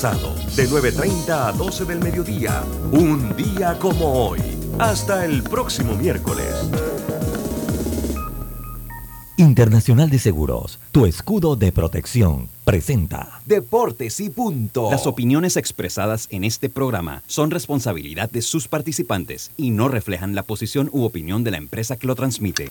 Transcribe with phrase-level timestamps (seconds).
[0.00, 4.40] De 9.30 a 12 del mediodía, un día como hoy.
[4.78, 6.54] Hasta el próximo miércoles.
[9.36, 14.90] Internacional de Seguros, tu escudo de protección, presenta Deportes y punto.
[14.90, 20.44] Las opiniones expresadas en este programa son responsabilidad de sus participantes y no reflejan la
[20.44, 22.70] posición u opinión de la empresa que lo transmite.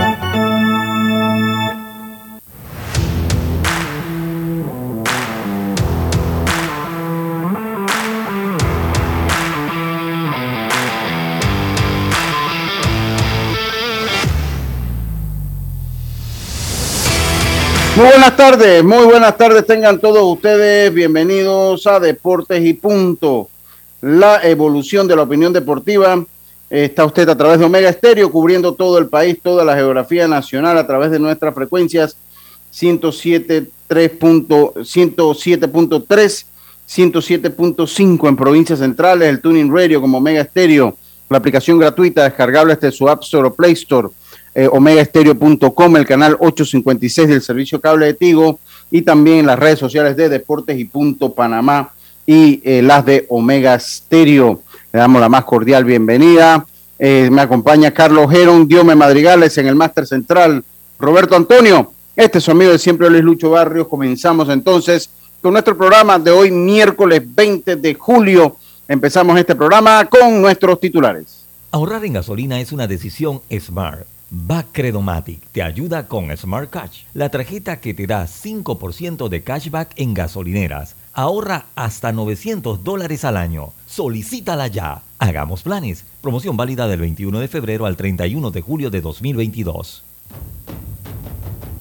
[17.97, 20.93] Muy buenas tardes, muy buenas tardes tengan todos ustedes.
[20.93, 23.49] Bienvenidos a Deportes y Punto,
[23.99, 26.23] la evolución de la opinión deportiva.
[26.69, 30.77] Está usted a través de Omega Estéreo, cubriendo todo el país, toda la geografía nacional
[30.77, 32.15] a través de nuestras frecuencias
[32.73, 33.69] 107.3,
[34.17, 36.45] 107.3,
[36.87, 40.95] 107.5 en provincias centrales, el Tuning Radio como Omega Estéreo,
[41.29, 44.07] la aplicación gratuita descargable desde su App Store o Play Store
[44.53, 49.79] eh, omegaestereo.com, el canal 856 del servicio cable de Tigo y también en las redes
[49.79, 51.93] sociales de Deportes y Punto Panamá
[52.25, 54.61] y eh, las de Omega Stereo.
[54.91, 56.65] Le damos la más cordial bienvenida.
[56.99, 60.63] Eh, me acompaña Carlos Gerón, Diome Madrigales en el Máster Central.
[60.99, 63.87] Roberto Antonio, este es su amigo de siempre, Luis Lucho Barrios.
[63.87, 65.09] Comenzamos entonces
[65.41, 68.57] con nuestro programa de hoy, miércoles 20 de julio.
[68.87, 71.40] Empezamos este programa con nuestros titulares.
[71.73, 74.05] Ahorrar en gasolina es una decisión smart.
[74.29, 80.13] Bacredomatic te ayuda con Smart Cash, la tarjeta que te da 5% de cashback en
[80.13, 80.95] gasolineras.
[81.13, 83.71] Ahorra hasta 900 dólares al año.
[83.87, 85.01] Solicítala ya.
[85.17, 86.03] Hagamos planes.
[86.19, 90.03] Promoción válida del 21 de febrero al 31 de julio de 2022.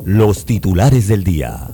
[0.05, 1.69] Los titulares del día.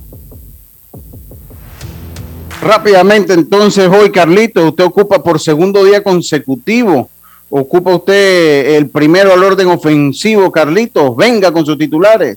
[2.63, 7.11] Rápidamente entonces hoy, Carlito, usted ocupa por segundo día consecutivo
[7.59, 11.17] Ocupa usted el primero al orden ofensivo, Carlitos.
[11.17, 12.37] Venga con sus titulares.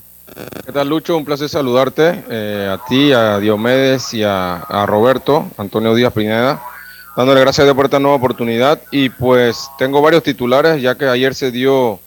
[0.64, 1.14] ¿Qué tal, Lucho?
[1.14, 2.24] Un placer saludarte.
[2.30, 6.62] Eh, a ti, a Diomedes y a, Roberto, Antonio Díaz Pineda.
[7.14, 8.80] Dándole gracias a Dios por esta nueva oportunidad.
[8.92, 12.00] Y pues tengo varios titulares, ya que ayer se dio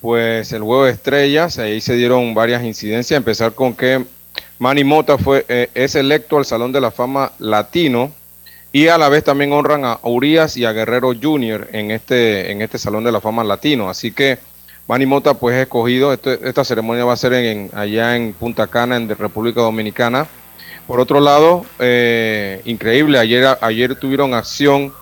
[0.00, 1.56] pues el huevo de estrellas.
[1.60, 3.16] Ahí se dieron varias incidencias.
[3.16, 4.04] Empezar con que
[4.58, 8.10] Manny Mota fue, eh, es electo al Salón de la Fama Latino
[8.72, 11.68] y a la vez también honran a Urias y a Guerrero Jr.
[11.72, 13.90] en este, en este Salón de la Fama Latino.
[13.90, 14.38] Así que
[14.86, 18.66] Manny Mota pues es escogido, este, esta ceremonia va a ser en, allá en Punta
[18.66, 20.26] Cana, en República Dominicana.
[20.86, 24.92] Por otro lado, eh, increíble, ayer, ayer tuvieron acción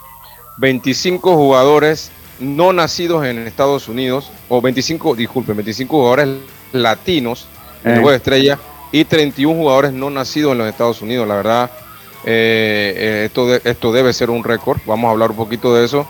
[0.59, 6.29] 25 jugadores no nacidos en Estados Unidos, o 25, disculpen, 25 jugadores
[6.73, 7.47] latinos
[7.85, 8.15] en el eh.
[8.15, 8.59] Estrella
[8.93, 11.27] y 31 jugadores no nacidos en los Estados Unidos.
[11.27, 11.71] La verdad,
[12.25, 14.81] eh, eh, esto, esto debe ser un récord.
[14.87, 16.07] Vamos a hablar un poquito de eso.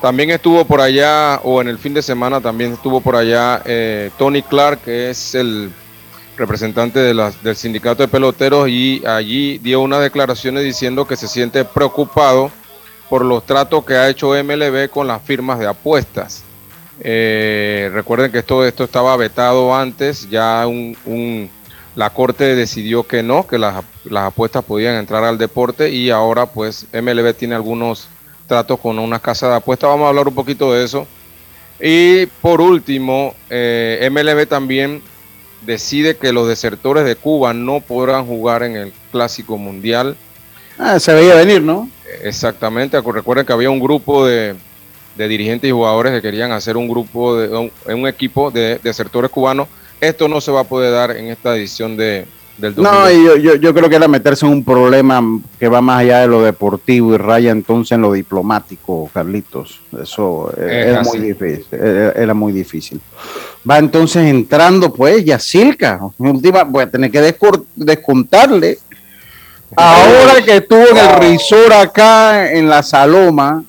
[0.00, 4.10] También estuvo por allá, o en el fin de semana también estuvo por allá eh,
[4.16, 5.72] Tony Clark, que es el
[6.36, 11.64] representante de del sindicato de peloteros, y allí dio unas declaraciones diciendo que se siente
[11.64, 12.52] preocupado
[13.08, 16.44] por los tratos que ha hecho MLB con las firmas de apuestas.
[17.00, 21.50] recuerden que esto, esto estaba vetado antes, ya un
[21.98, 23.82] la Corte decidió que no, que las,
[24.14, 28.06] apuestas podían entrar al deporte y ahora pues MLB tiene algunos
[28.46, 29.90] tratos con una casa de apuestas.
[29.90, 31.08] Vamos a hablar un poquito de eso.
[31.80, 35.02] Y por último, eh, MLB también
[35.66, 40.16] decide que los desertores de Cuba no podrán jugar en el Clásico Mundial.
[40.78, 41.90] Ah, se veía venir, ¿no?
[42.22, 43.00] Exactamente.
[43.00, 44.54] Recuerden que había un grupo de,
[45.16, 49.66] dirigentes y jugadores que querían hacer un grupo, de un equipo de desertores cubanos
[50.00, 52.26] esto no se va a poder dar en esta edición de,
[52.56, 55.22] del No, yo, yo, yo, creo que era meterse en un problema
[55.58, 59.80] que va más allá de lo deportivo y raya entonces en lo diplomático, Carlitos.
[60.00, 61.66] Eso era muy difícil.
[61.70, 63.00] Era, muy difícil.
[63.68, 66.00] Va entonces entrando, pues, Yacilca.
[66.18, 67.34] Última, voy a tener que
[67.76, 68.78] descontarle.
[69.76, 73.62] Ahora que estuvo en el risor acá en la Saloma,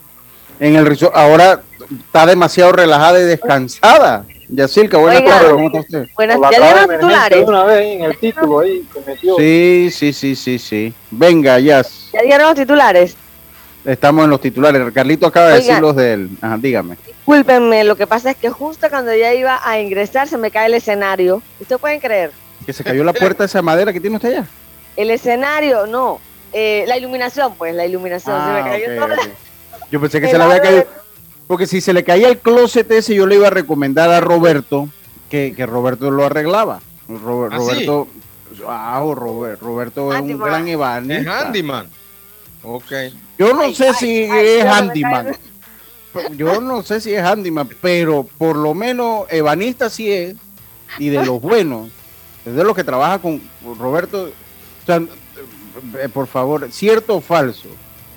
[0.60, 1.62] en el risor, ahora
[1.92, 4.26] está demasiado relajada y descansada.
[4.52, 6.08] Yacirca, buenas tardes, ¿cómo está usted?
[6.16, 7.48] Buenas, ¿ya dieron titulares?
[7.48, 8.84] Una vez en el título ahí,
[9.38, 10.94] Sí, sí, sí, sí, sí.
[11.12, 12.10] Venga, Yas.
[12.14, 13.16] ¿Ya dieron los titulares?
[13.86, 14.92] Estamos en los titulares.
[14.92, 16.30] Carlito acaba de decir los de él.
[16.42, 16.98] Ajá, dígame.
[17.06, 20.66] Discúlpenme, lo que pasa es que justo cuando ya iba a ingresar se me cae
[20.66, 21.44] el escenario.
[21.60, 22.32] ¿Ustedes pueden creer?
[22.66, 24.46] ¿Que se cayó la puerta de esa madera que tiene usted allá?
[24.98, 26.20] El escenario, no.
[26.52, 28.36] eh, la iluminación, pues, la iluminación.
[28.42, 29.16] se me Ah, cayó ok, toda.
[29.16, 29.30] ok.
[29.92, 30.78] Yo pensé que El se le había caído.
[30.80, 30.88] de-
[31.50, 34.88] Porque si se le caía el closet ese, yo le iba a recomendar a Roberto
[35.32, 36.80] que, que Roberto lo arreglaba.
[37.08, 38.08] Ro- ¿Ah, Roberto,
[38.68, 41.40] ah, Robert- Roberto es un gran Es ebanista.
[41.42, 41.88] handyman.
[42.62, 42.92] Ok.
[43.40, 45.36] Yo no Ay, sé ay, si ay, es handyman.
[46.38, 50.36] Yo no sé si es handyman, pero por lo menos ebanista sí es.
[51.00, 51.90] Y de los buenos.
[52.46, 53.42] Es de los que trabaja con
[53.80, 54.26] Roberto.
[54.26, 54.98] O sea,
[56.00, 57.70] eh, por favor, ¿cierto o falso?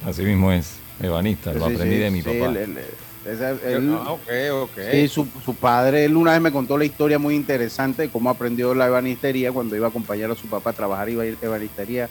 [0.07, 2.51] Así mismo es, ebanista, lo Sí, aprendí sí, de mi sí, papá.
[2.51, 2.79] él- él-
[3.27, 4.29] esa- él- Ah, ok,
[4.63, 4.71] ok.
[4.91, 8.31] Sí, su, su padre, él una vez me contó la historia muy interesante de cómo
[8.31, 11.39] aprendió la ebanistería cuando iba a acompañar a su papá a trabajar iba a ir
[11.41, 12.09] ebanistería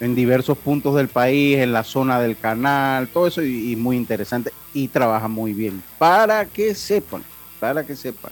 [0.00, 3.96] en diversos puntos del país, en la zona del canal, todo eso y, y muy
[3.96, 5.82] interesante y trabaja muy bien.
[5.98, 7.24] Para que sepan,
[7.58, 8.30] para que sepan.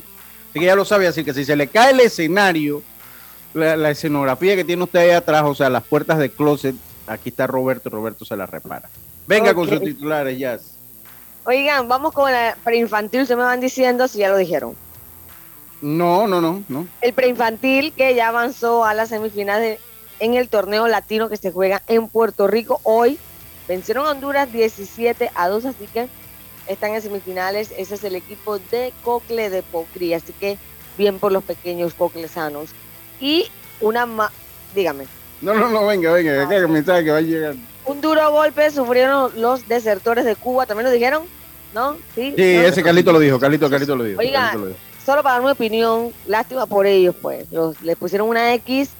[0.50, 2.82] Así que ya lo sabe, así que si se le cae el escenario,
[3.52, 6.76] la, la escenografía que tiene usted ahí atrás, o sea, las puertas de closet,
[7.08, 8.88] aquí está Roberto, Roberto se la repara.
[9.26, 10.75] Venga con sus titulares, Jazz.
[11.46, 14.76] Oigan, vamos con la preinfantil, ustedes me van diciendo si ya lo dijeron.
[15.80, 16.88] No, no, no, no.
[17.00, 19.78] El preinfantil que ya avanzó a las semifinales
[20.18, 23.16] en el torneo latino que se juega en Puerto Rico hoy.
[23.68, 26.08] Vencieron a Honduras 17 a 2, así que
[26.66, 27.72] están en semifinales.
[27.76, 30.58] Ese es el equipo de Cocle de Pocri, así que
[30.98, 32.70] bien por los pequeños coclesanos.
[33.20, 33.46] Y
[33.80, 34.32] una más,
[34.74, 35.06] dígame,
[35.40, 37.54] No, no, no, venga, venga, que el mensaje que va a llegar.
[37.86, 41.22] Un duro golpe sufrieron los desertores de Cuba, ¿también lo dijeron?
[41.74, 41.94] ¿No?
[42.14, 42.62] Sí, Sí, ¿No?
[42.62, 44.18] ese Carlito lo dijo, Carlito, Carlito lo dijo.
[44.20, 44.78] Oiga, Carlito lo dijo.
[45.04, 47.50] solo para dar mi opinión, lástima por ellos, pues.
[47.50, 48.90] Los, le pusieron una X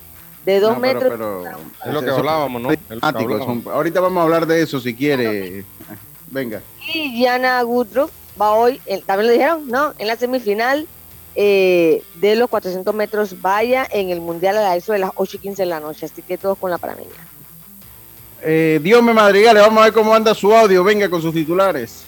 [0.45, 1.13] de dos No, pero- metros.
[1.13, 1.43] pero-
[1.87, 2.69] Es lo que hablábamos, ¿no?
[3.03, 3.45] Hablábamos.
[3.65, 5.65] son- Ahorita vamos a hablar de eso si quiere.
[6.31, 6.61] Venga.
[6.93, 8.11] Y Diana Woodruff
[8.41, 9.95] va hoy, también lo dijeron, ¿no?
[9.99, 10.87] En la semifinal
[11.39, 15.37] eh, de los 400 metros vaya en el Mundial a la eso de las 8
[15.37, 16.07] y 15 de la noche.
[16.07, 17.11] Así que todos con la panameña.
[18.43, 20.85] Eh, Dios me madrigale, vamos a ver cómo anda su audio.
[20.85, 22.05] Venga con sus titulares.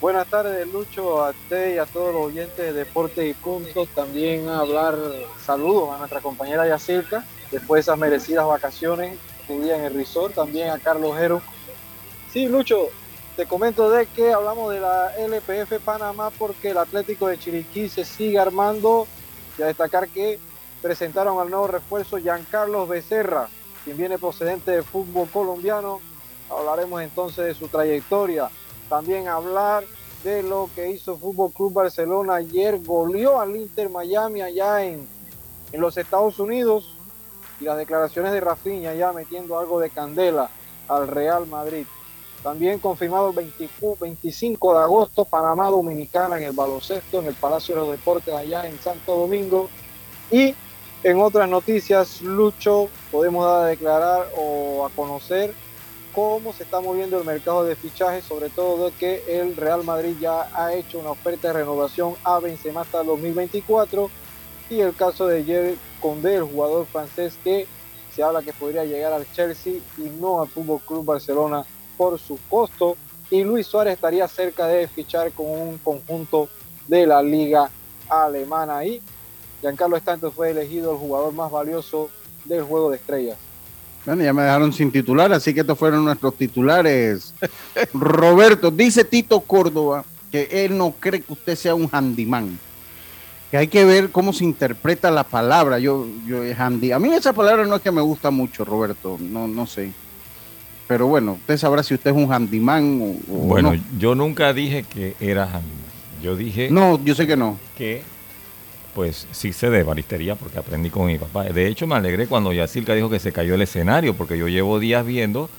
[0.00, 3.88] Buenas tardes, Lucho, a usted y a todos los oyentes de Deportes y Puntos.
[3.94, 4.96] También a hablar
[5.44, 10.34] saludos a nuestra compañera Yacirca, después de esas merecidas vacaciones que día en el resort.
[10.34, 11.40] También a Carlos Jero.
[12.32, 12.88] Sí, Lucho,
[13.36, 18.04] te comento de que hablamos de la LPF Panamá porque el Atlético de Chiriquí se
[18.04, 19.06] sigue armando.
[19.58, 20.38] Y a destacar que
[20.82, 23.48] presentaron al nuevo refuerzo Giancarlos Becerra,
[23.86, 26.00] quien viene procedente del fútbol colombiano.
[26.50, 28.50] Hablaremos entonces de su trayectoria
[28.88, 29.84] también hablar
[30.24, 35.06] de lo que hizo Fútbol Club Barcelona ayer, goleó al Inter Miami allá en,
[35.72, 36.96] en los Estados Unidos
[37.60, 40.50] y las declaraciones de Rafinha ya metiendo algo de candela
[40.88, 41.86] al Real Madrid.
[42.42, 47.74] También confirmado el 24 25 de agosto, Panamá Dominicana en el baloncesto, en el Palacio
[47.74, 49.68] de los Deportes allá en Santo Domingo.
[50.30, 50.54] Y
[51.06, 55.54] en otras noticias, Lucho, podemos dar a declarar o a conocer
[56.12, 60.16] cómo se está moviendo el mercado de fichajes, sobre todo de que el Real Madrid
[60.20, 64.10] ya ha hecho una oferta de renovación a Benzema hasta el 2024
[64.68, 67.68] y el caso de Jerry Condé, el jugador francés que
[68.12, 71.64] se habla que podría llegar al Chelsea y no al Fútbol Club Barcelona
[71.96, 72.96] por su costo.
[73.30, 76.48] Y Luis Suárez estaría cerca de fichar con un conjunto
[76.88, 77.70] de la liga
[78.08, 78.84] alemana.
[78.84, 79.00] Y
[79.66, 82.08] Giancarlo Stanton fue elegido el jugador más valioso
[82.44, 83.36] del juego de estrellas.
[84.04, 87.34] Bueno, ya me dejaron sin titular, así que estos fueron nuestros titulares.
[87.92, 92.56] Roberto, dice Tito Córdoba que él no cree que usted sea un handyman.
[93.50, 95.80] Que hay que ver cómo se interpreta la palabra.
[95.80, 96.92] Yo, yo, handy.
[96.92, 99.16] A mí esa palabra no es que me gusta mucho, Roberto.
[99.20, 99.90] No, no sé.
[100.86, 103.82] Pero bueno, usted sabrá si usted es un handyman o, o Bueno, no.
[103.98, 105.86] yo nunca dije que era handyman.
[106.22, 107.58] Yo dije No, yo sé que no.
[107.76, 108.02] que,
[108.96, 111.44] pues sí sé de baristería porque aprendí con mi papá.
[111.44, 114.78] De hecho, me alegré cuando Yacirca dijo que se cayó el escenario, porque yo llevo
[114.78, 115.50] días viendo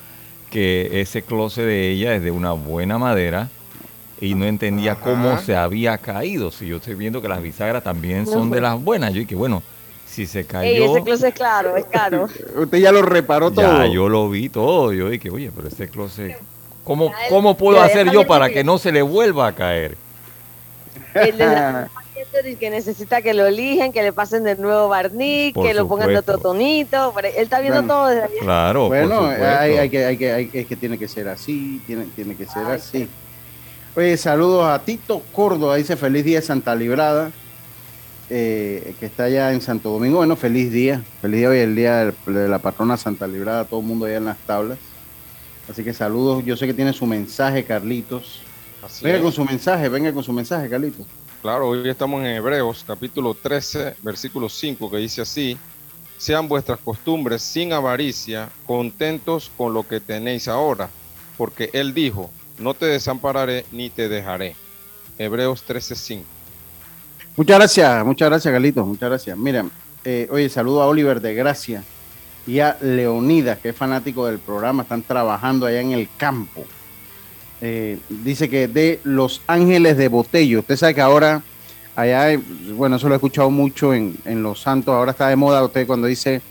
[0.50, 3.50] que ese closet de ella es de una buena madera
[4.20, 5.02] y no entendía Ajá.
[5.02, 6.50] cómo se había caído.
[6.50, 9.62] Si yo estoy viendo que las bisagras también son de las buenas, yo dije, bueno,
[10.08, 12.28] si se Ey, cayó, ese closet es claro, es caro.
[12.56, 13.86] Usted ya lo reparó todo.
[13.86, 14.94] ya yo lo vi todo.
[14.94, 16.40] Yo dije, oye, pero ese closet,
[16.84, 19.96] ¿cómo, cómo puedo ya hacer yo para que no se le vuelva a caer?
[22.18, 25.88] Dice que necesita que lo eligen, que le pasen de nuevo barniz, Por que lo
[25.88, 27.14] pongan de otro tonito.
[27.20, 27.94] Él está viendo Bueno.
[27.94, 28.40] todo desde allá.
[28.42, 32.06] Claro, Bueno, hay, hay que, hay que, hay- es que tiene que ser así, tiene,
[32.16, 33.08] tiene que ser Ay, así.
[33.96, 37.32] Oye, saludos a Tito Córdoba, dice feliz día Santa Librada,
[38.30, 40.18] eh, que está allá en Santo Domingo.
[40.18, 43.86] Bueno, feliz día, feliz día hoy, el día de la patrona Santa Librada, todo el
[43.86, 44.78] mundo allá en las tablas.
[45.70, 48.42] Así que saludos, yo sé que tiene su mensaje, Carlitos.
[48.86, 49.24] Así Venga es.
[49.24, 51.06] con su mensaje, venga con su mensaje, Carlitos.
[51.48, 55.58] Claro, hoy estamos en Hebreos, capítulo 13, versículo 5, que dice así:
[56.18, 60.90] sean vuestras costumbres sin avaricia, contentos con lo que tenéis ahora,
[61.38, 64.58] porque Él dijo, no te desampararé ni te dejaré.
[65.18, 66.24] Hebreos 13:5.
[67.38, 69.38] Muchas gracias, muchas gracias, Galito, muchas gracias.
[69.38, 69.72] Miren,
[70.04, 71.82] eh, oye, saludo a Oliver de Gracia
[72.46, 76.66] y a Leonidas, que es fanático del programa, están trabajando allá en el campo.
[77.62, 80.60] Eh, dice que de Los Ángeles de Botello.
[80.60, 81.42] Usted sabe que ahora,
[81.96, 82.40] allá,
[82.76, 85.88] bueno, eso lo he escuchado mucho en, en Los Santos, ahora está de moda usted
[85.88, 86.42] cuando dice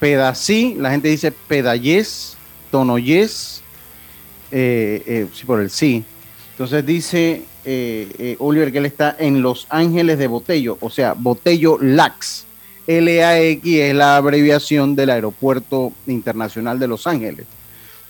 [0.00, 2.36] pedací, la gente dice pedallés,
[2.70, 3.62] tonoyés,
[4.50, 6.04] eh, eh, sí, por el sí.
[6.52, 11.12] Entonces dice eh, eh, Oliver que él está en Los Ángeles de Botello, o sea,
[11.12, 12.46] Botello LAX.
[12.86, 17.46] LAX es la abreviación del Aeropuerto Internacional de Los Ángeles.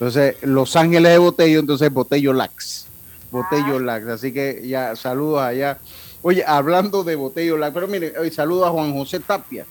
[0.00, 2.86] Entonces, Los Ángeles de Botello, entonces Botello Lax.
[3.30, 4.06] Botello Lax.
[4.06, 5.78] Así que ya saludos allá.
[6.22, 9.66] Oye, hablando de Botello Lax, pero mire, hoy saludo a Juan José Tapia.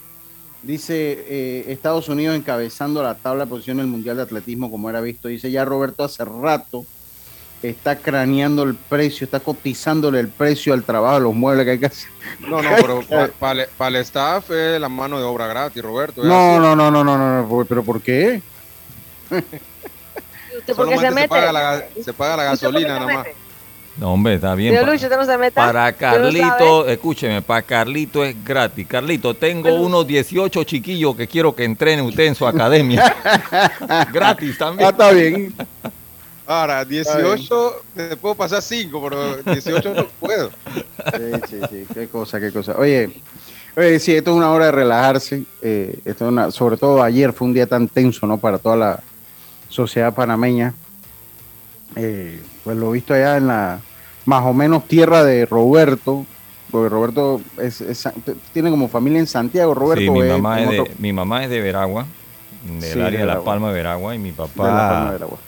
[0.62, 5.00] Dice eh, Estados Unidos encabezando la tabla de posición del Mundial de Atletismo, como era
[5.00, 5.26] visto.
[5.26, 6.86] Dice ya Roberto hace rato
[7.60, 11.78] está craneando el precio, está cotizándole el precio al trabajo de los muebles que hay
[11.80, 12.08] que hacer.
[12.38, 13.02] No, no, pero
[13.40, 16.22] para el staff es la mano de obra gratis, Roberto.
[16.22, 18.40] No, no, no, no, no, no, no, pero ¿por qué?
[20.60, 21.28] ¿Usted por qué Solamente se se, mete?
[21.28, 23.26] paga la, ga- se paga la ¿Usted por qué gasolina nada más.
[23.96, 24.70] No, hombre, está bien.
[24.72, 25.60] Señor pa- Lucho, usted no se meta.
[25.66, 28.86] Para no Carlito, escúcheme, para Carlito es gratis.
[28.86, 33.14] Carlito, tengo unos 18 chiquillos que quiero que entrenen usted en su academia.
[34.12, 34.88] gratis Ah, también.
[34.90, 35.54] está bien.
[36.46, 40.50] Ahora, 18, te puedo pasar 5, pero 18 no puedo.
[41.14, 42.74] Sí, sí, sí, qué cosa, qué cosa.
[42.78, 43.10] Oye,
[43.76, 45.44] oye, sí, esto es una hora de relajarse.
[45.62, 48.38] eh, esto es una, sobre todo ayer fue un día tan tenso, ¿no?
[48.38, 49.00] Para toda la
[49.70, 50.74] sociedad panameña.
[51.96, 53.80] Eh, pues lo visto allá en la
[54.26, 56.24] más o menos tierra de Roberto,
[56.70, 58.08] porque Roberto es, es-
[58.52, 60.02] tiene como familia en Santiago, Roberto.
[60.02, 62.06] Sí, mi mamá, es de, otro- mi mamá es de Veragua,
[62.80, 63.42] del Sí, área de La.
[63.42, 65.38] Palma de Veragua, y mi de la papá, Palma de Veragua.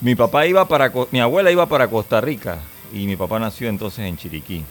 [0.00, 2.58] mi papá iba para, mi abuela iba para Costa Rica
[2.92, 4.64] y mi papá nació entonces en Chiriquí.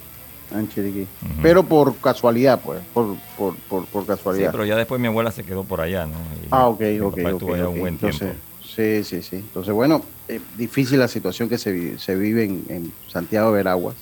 [0.56, 1.08] en Chiriquí.
[1.44, 4.52] Pero por casualidad, pues, por, por, por, por Sí, casualidad.
[4.52, 6.14] pero ya después mi abuela se quedó por allá, ¿no?
[6.14, 7.74] Y Ah, ok, mi ok, papá ok, estuvo allá ok.
[7.76, 8.49] un buen Entonces, tiempo.
[8.76, 9.36] Sí, sí, sí.
[9.38, 13.58] Entonces, bueno, eh, difícil la situación que se, vi- se vive en, en Santiago de
[13.58, 13.98] Veraguas.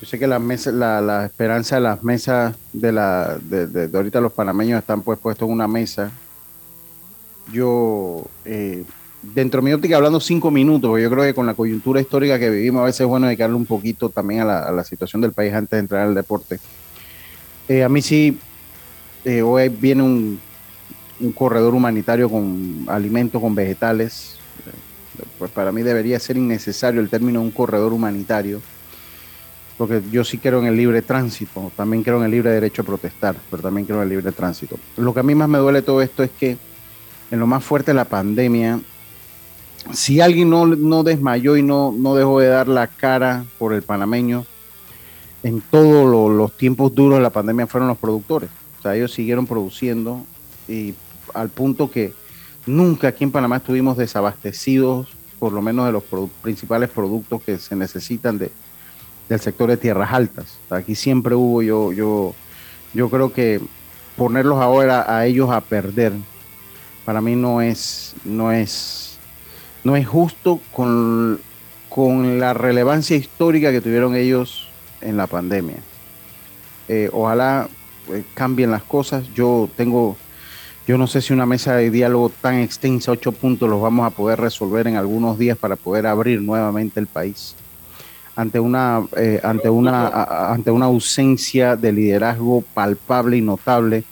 [0.00, 3.96] Yo sé que las mesas, la, la esperanza de las mesas de la de, de-
[3.96, 6.10] ahorita los panameños están pues puestos en una mesa.
[7.52, 8.84] Yo, eh,
[9.20, 12.50] dentro de mi óptica, hablando cinco minutos, yo creo que con la coyuntura histórica que
[12.50, 15.32] vivimos, a veces es bueno dedicarle un poquito también a la, a la situación del
[15.32, 16.60] país antes de entrar al deporte.
[17.68, 18.38] Eh, a mí sí,
[19.24, 20.40] eh, hoy viene un,
[21.20, 24.36] un corredor humanitario con alimentos, con vegetales.
[25.38, 28.60] Pues para mí debería ser innecesario el término un corredor humanitario,
[29.76, 32.86] porque yo sí creo en el libre tránsito, también creo en el libre derecho a
[32.86, 34.78] protestar, pero también creo en el libre tránsito.
[34.96, 36.56] Lo que a mí más me duele todo esto es que
[37.30, 38.80] en lo más fuerte de la pandemia,
[39.92, 43.82] si alguien no, no desmayó y no, no dejó de dar la cara por el
[43.82, 44.44] panameño,
[45.42, 48.50] en todos lo- los tiempos duros de la pandemia fueron los productores.
[48.78, 50.24] O sea, ellos siguieron produciendo
[50.68, 50.94] y
[51.34, 52.12] al punto que
[52.66, 55.08] nunca aquí en Panamá estuvimos desabastecidos,
[55.38, 56.04] por lo menos de los
[56.42, 58.50] principales productos que se necesitan de,
[59.28, 60.58] del sector de tierras altas.
[60.68, 62.34] Aquí siempre hubo, yo, yo,
[62.92, 63.60] yo creo que
[64.16, 66.12] ponerlos ahora a ellos a perder,
[67.04, 69.18] para mí no es, no es,
[69.82, 71.40] no es justo con,
[71.88, 74.68] con la relevancia histórica que tuvieron ellos
[75.00, 75.78] en la pandemia.
[76.88, 77.68] Eh, ojalá
[78.12, 79.24] eh, cambien las cosas.
[79.34, 80.16] Yo tengo,
[80.86, 84.10] yo no sé si una mesa de diálogo tan extensa, ocho puntos, los vamos a
[84.10, 87.54] poder resolver en algunos días para poder abrir nuevamente el país
[88.36, 90.06] ante una, eh, ante una,
[90.52, 94.02] ante una ausencia de liderazgo palpable y notable,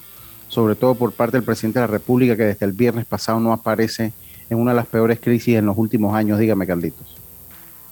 [0.48, 3.52] sobre todo por parte del presidente de la República, que desde el viernes pasado no
[3.54, 4.12] aparece
[4.50, 6.38] en una de las peores crisis en los últimos años.
[6.38, 7.16] Dígame, Carlitos.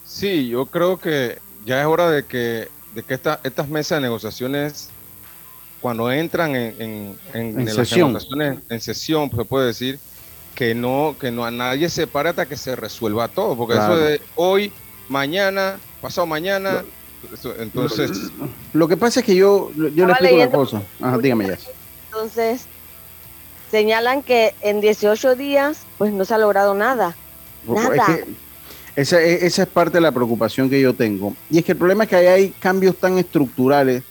[0.04, 4.02] Sí, yo creo que ya es hora de que, de que esta- estas mesas de
[4.02, 4.90] negociaciones,
[5.86, 8.08] cuando entran en, en, en- En las sesión.
[8.08, 10.00] negociaciones en sesión, pues se puede decir
[10.56, 13.94] que no, que no a nadie se pare hasta que se resuelva todo, porque Claro.
[13.94, 14.72] eso de hoy,
[15.08, 16.84] mañana, pasado mañana,
[17.32, 18.10] eso- entonces,
[18.72, 20.82] Lo que pasa es que yo, yo le explico una cosa.
[21.00, 21.58] Ajá, dígame ya.
[22.06, 22.62] Entonces,
[23.70, 27.14] señalan que en 18 días, pues no se ha logrado nada.
[27.68, 27.94] Nada.
[27.94, 28.24] Es que
[28.96, 31.36] esa, e- esa es parte de la preocupación que yo tengo.
[31.48, 34.02] Y es que el problema es que ahí hay cambios tan estructurales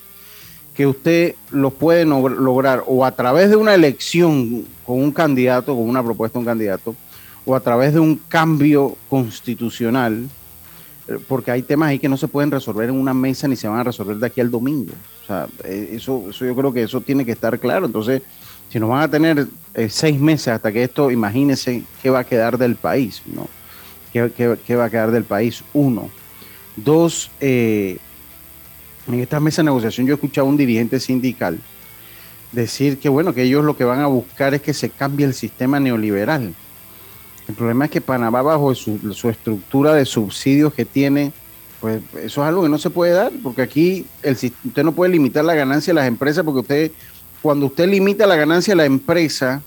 [0.75, 5.87] que usted los puede lograr o a través de una elección con un candidato, con
[5.87, 6.95] una propuesta de un candidato,
[7.45, 10.27] o a través de un cambio constitucional,
[11.07, 13.67] eh, porque hay temas ahí que no se pueden resolver en una mesa ni se
[13.67, 14.91] van a resolver de aquí al domingo.
[15.23, 17.85] O sea, eh, eso, eso yo creo que eso tiene que estar claro.
[17.85, 18.21] Entonces,
[18.69, 22.23] Si nos van a tener eh, seis meses hasta que esto, imagínense qué va a
[22.23, 23.47] quedar del país, ¿no?
[24.11, 25.63] ¿Qué, va a quedar del país?
[25.73, 26.09] Uno.
[26.75, 27.97] Dos, eh,
[29.07, 31.59] en esta mesa de negociación yo he escuchado a un dirigente sindical
[32.55, 35.33] decir que bueno, que ellos lo que van a buscar es que se cambie el
[35.33, 36.55] sistema neoliberal.
[37.47, 41.31] El problema es que Panamá bajo su, estructura de subsidios que tiene,
[41.79, 45.45] pues eso es algo que no se puede dar, porque aquí usted no puede limitar
[45.45, 46.91] la ganancia de las empresas, porque usted,
[47.43, 49.61] cuando usted limita la ganancia de la empresa,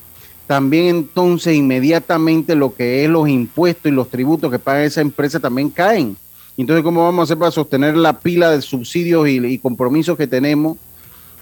[0.49, 5.38] también entonces inmediatamente lo que es los impuestos y los tributos que paga esa empresa
[5.38, 6.16] también caen.
[6.62, 10.76] Entonces, ¿cómo vamos a hacer para sostener la pila de subsidios y compromisos que tenemos?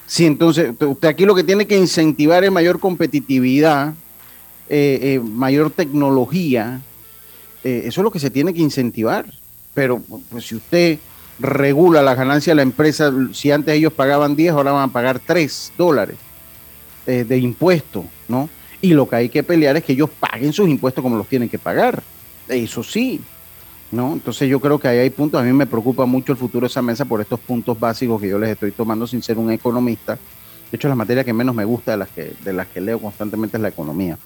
[0.06, 3.94] Sí, entonces usted aquí lo que tiene que incentivar es mayor competitividad,
[4.68, 6.80] eh, eh, mayor tecnología.
[7.64, 9.26] Eh, eso es lo que se tiene que incentivar.
[9.74, 10.98] Pero pues, si usted
[11.40, 15.18] regula la ganancia de la empresa, si antes ellos pagaban 10, ahora van a pagar
[15.18, 16.16] 3 dólares
[17.06, 18.50] de impuestos, ¿no?
[18.82, 21.48] Y lo que hay que pelear es que ellos paguen sus impuestos como los tienen
[21.48, 22.02] que pagar.
[22.48, 23.20] Eso sí,
[23.92, 24.12] ¿no?
[24.12, 26.70] Entonces yo creo que ahí hay puntos, a mí me preocupa mucho el futuro de
[26.70, 30.18] esa mesa por estos puntos básicos que yo les estoy tomando sin ser un economista.
[30.70, 32.98] De hecho, la materia que menos me gusta de las que, de las que leo
[32.98, 34.18] constantemente es la economía.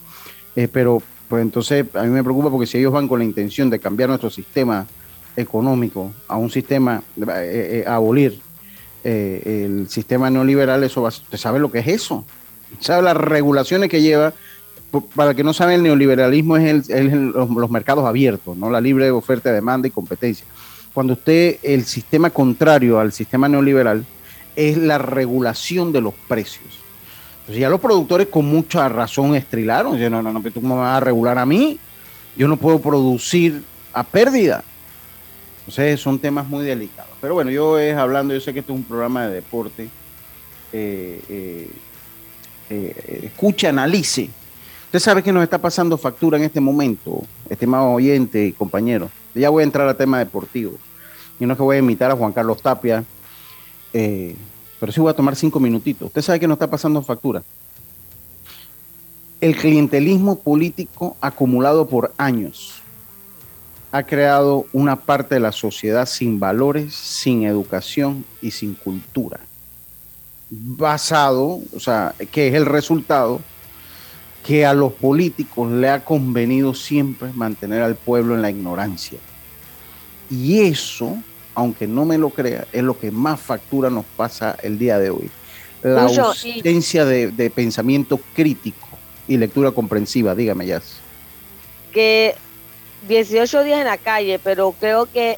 [0.55, 3.69] Eh, pero pues entonces a mí me preocupa porque si ellos van con la intención
[3.69, 4.85] de cambiar nuestro sistema
[5.35, 8.39] económico a un sistema, eh, eh, abolir
[9.03, 12.23] el sistema neoliberal, eso va, usted sabe lo que es eso.
[12.79, 14.33] ¿Sabe las regulaciones que lleva?
[15.15, 18.69] Para que no saben, el neoliberalismo es, los, mercados abiertos, ¿no?
[18.69, 20.45] La libre oferta, demanda y competencia.
[20.93, 24.05] Cuando usted, el sistema contrario al sistema neoliberal
[24.55, 26.65] es la regulación de los precios.
[27.41, 30.97] Entonces ya los productores con mucha razón estrilaron, dicen, no, no, no, tú me vas
[30.97, 31.79] a regular a mí,
[32.35, 34.63] yo no puedo producir a pérdida.
[35.59, 37.11] Entonces son temas muy delicados.
[37.21, 39.87] Pero bueno, yo es hablando, yo sé que esto es un programa de deporte.
[40.73, 41.69] Eh, eh,
[42.69, 44.29] eh, escuche, analice
[44.91, 49.09] Usted sabe que nos está pasando factura en este momento, estimado oyente y compañero.
[49.33, 50.73] Ya voy a entrar al tema deportivo.
[51.39, 53.05] Y no es que voy a imitar a Juan Carlos Tapia,
[53.93, 54.35] eh,
[54.81, 56.07] pero sí voy a tomar cinco minutitos.
[56.07, 57.41] Usted sabe que nos está pasando factura.
[59.39, 62.81] El clientelismo político acumulado por años
[63.93, 69.39] ha creado una parte de la sociedad sin valores, sin educación y sin cultura.
[70.49, 73.39] Basado, o sea, que es el resultado
[74.45, 79.19] que a los políticos le ha convenido siempre mantener al pueblo en la ignorancia.
[80.29, 81.17] Y eso,
[81.53, 85.09] aunque no me lo crea, es lo que más factura nos pasa el día de
[85.09, 85.29] hoy.
[85.83, 88.87] La ausencia de, pensamiento crítico
[89.27, 90.35] y lectura comprensiva.
[90.35, 90.81] Dígame, ya.
[91.91, 92.35] Que
[93.07, 95.37] 18 días en la calle, pero creo que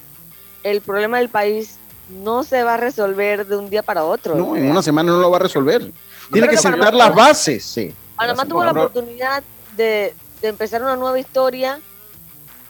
[0.63, 1.77] el problema del país
[2.23, 4.35] no se va a resolver de un día para otro.
[4.35, 5.91] No, en una semana no lo va a resolver.
[6.31, 7.93] Tiene que sentar las bases, sí.
[8.23, 9.43] Panamá tuvo la oportunidad
[9.75, 11.79] de, empezar una nueva historia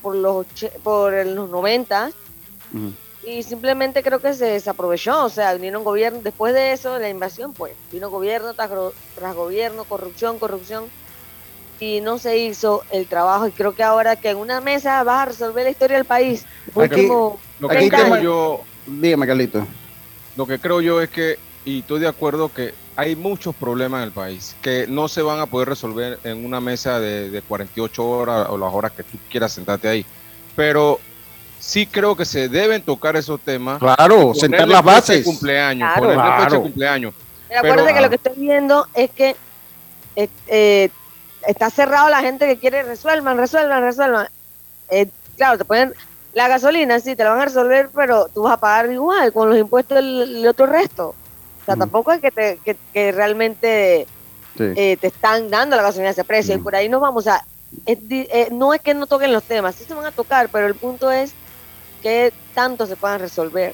[0.02, 0.46] por los
[0.84, 2.12] por los 90
[3.26, 7.10] y simplemente creo que se desaprovechó, o sea, vinieron gobierno después de eso, de la
[7.10, 10.86] invasión, pues vino gobierno tras, gobierno, corrupción, corrupción
[11.80, 15.22] y no se hizo el trabajo y creo que ahora que en una mesa vas
[15.22, 16.46] a resolver la historia del país.
[16.76, 19.66] Aquí, lo que creo yo, dígame Carlito.
[20.36, 24.04] Lo que creo yo es que y estoy de acuerdo que hay muchos problemas en
[24.06, 28.48] el país que no se van a poder resolver en una mesa de, 48 horas
[28.50, 30.06] o las horas que tú quieras sentarte ahí.
[30.56, 31.00] Pero
[31.60, 33.80] sí creo que se deben tocar esos temas.
[33.80, 35.26] Claro, sentar las bases.
[35.26, 36.44] Cumpleaños, claro.
[36.44, 37.14] fecha de cumpleaños.
[37.62, 39.36] Pero que lo que estoy viendo es que
[40.16, 40.90] eh, eh,
[41.48, 44.28] está cerrado la gente que quiere resuelvan, resuelvan, resuelvan.
[44.90, 45.94] Eh, claro, te ponen
[46.34, 49.50] la gasolina, sí, te la van a resolver, pero tú vas a pagar igual con
[49.50, 51.16] los impuestos del otro resto.
[51.64, 52.60] O sea, tampoco es que, te,
[52.94, 54.06] que, realmente
[54.60, 56.56] eh, te están dando la gasolina a ese precio.
[56.56, 57.46] Y por ahí nos vamos a...
[57.86, 60.76] Eh, no es que no toquen los temas, sí se van a tocar, pero el
[60.76, 61.34] punto es
[62.02, 63.74] que tanto se puedan resolver.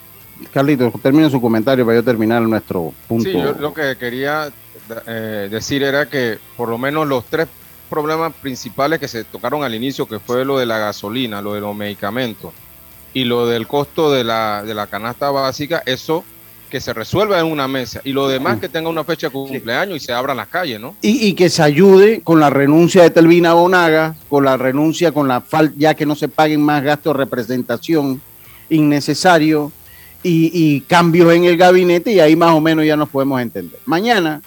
[0.54, 3.30] Carlito, termine su comentario para yo terminar nuestro punto.
[3.30, 4.49] Sí, yo lo que quería
[5.08, 7.47] eh, decir era que por lo menos los tres
[7.89, 11.62] problemas principales que se tocaron al inicio, que fue lo de la gasolina, lo de
[11.62, 12.54] los medicamentos
[13.13, 16.23] y lo del costo de la, de la canasta básica, eso
[16.69, 19.97] que se resuelva en una mesa y lo demás que tenga una fecha de cumpleaños
[19.97, 20.95] y se abran las calles, ¿no?
[21.01, 25.41] Y, que se ayude con la renuncia de Telvina Bonaga, con la renuncia, con la
[25.41, 28.21] falta, ya que no se paguen más gastos de representación
[28.69, 29.71] innecesario
[30.21, 33.79] y, cambios en el gabinete y ahí más o menos ya nos podemos entender.
[33.86, 34.41] Mañana,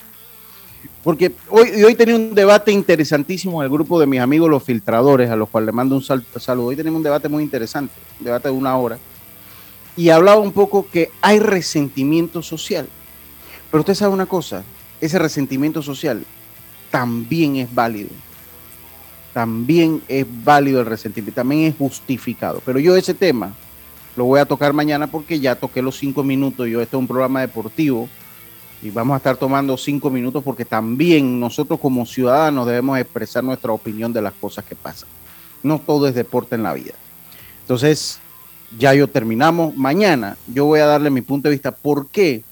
[1.02, 5.30] porque hoy, hoy tenía un debate interesantísimo en el grupo de mis amigos los filtradores,
[5.30, 6.66] a los cuales le mando un saludo.
[6.66, 8.98] Hoy tenemos un debate muy interesante, un debate de una hora
[9.96, 12.88] y hablaba un poco que hay resentimiento social.
[13.70, 14.64] Pero usted sabe una cosa,
[15.00, 16.24] ese resentimiento social
[16.90, 18.11] también es válido.
[19.33, 22.62] También es válido el resentimiento, también es justificado.
[22.64, 23.55] Pero yo ese tema
[24.14, 26.68] lo voy a tocar mañana porque ya toqué los cinco minutos.
[26.68, 28.09] Yo, este es un programa deportivo
[28.83, 33.72] y vamos a estar tomando cinco minutos porque también nosotros como ciudadanos debemos expresar nuestra
[33.72, 35.09] opinión de las cosas que pasan.
[35.62, 36.94] No todo es deporte en la vida.
[37.62, 38.18] Entonces,
[38.78, 39.76] ya yo terminamos.
[39.76, 42.42] Mañana yo voy a darle mi punto de vista por qué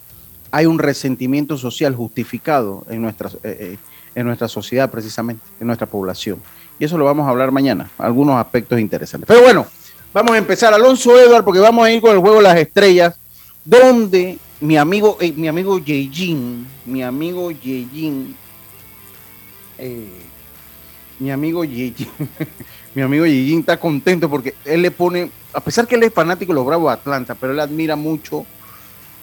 [0.50, 3.76] hay un resentimiento social justificado en nuestra, eh, eh,
[4.14, 6.40] en nuestra sociedad precisamente, en nuestra población.
[6.78, 9.26] Y eso lo vamos a hablar mañana, algunos aspectos interesantes.
[9.28, 9.66] Pero bueno,
[10.12, 10.74] vamos a empezar.
[10.74, 13.16] Alonso Edward, porque vamos a ir con el juego de las estrellas,
[13.64, 18.34] donde mi amigo, eh, mi amigo Yejin, mi amigo Yejin,
[21.18, 22.08] mi amigo Yejin,
[22.94, 26.52] mi amigo Yejin está contento porque él le pone, a pesar que él es fanático
[26.52, 28.44] de los Bravos de Atlanta, pero él admira mucho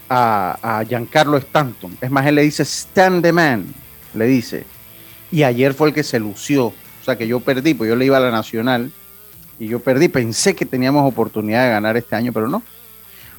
[0.09, 1.97] a, Giancarlo Stanton.
[2.01, 3.65] Es más, él le dice Stand the Man,
[4.13, 4.65] le dice.
[5.31, 6.67] Y ayer fue el que se lució.
[6.67, 8.91] O sea que yo perdí, pues yo le iba a la Nacional
[9.59, 10.07] y yo perdí.
[10.07, 12.63] Pensé que teníamos oportunidad de ganar este año, pero no.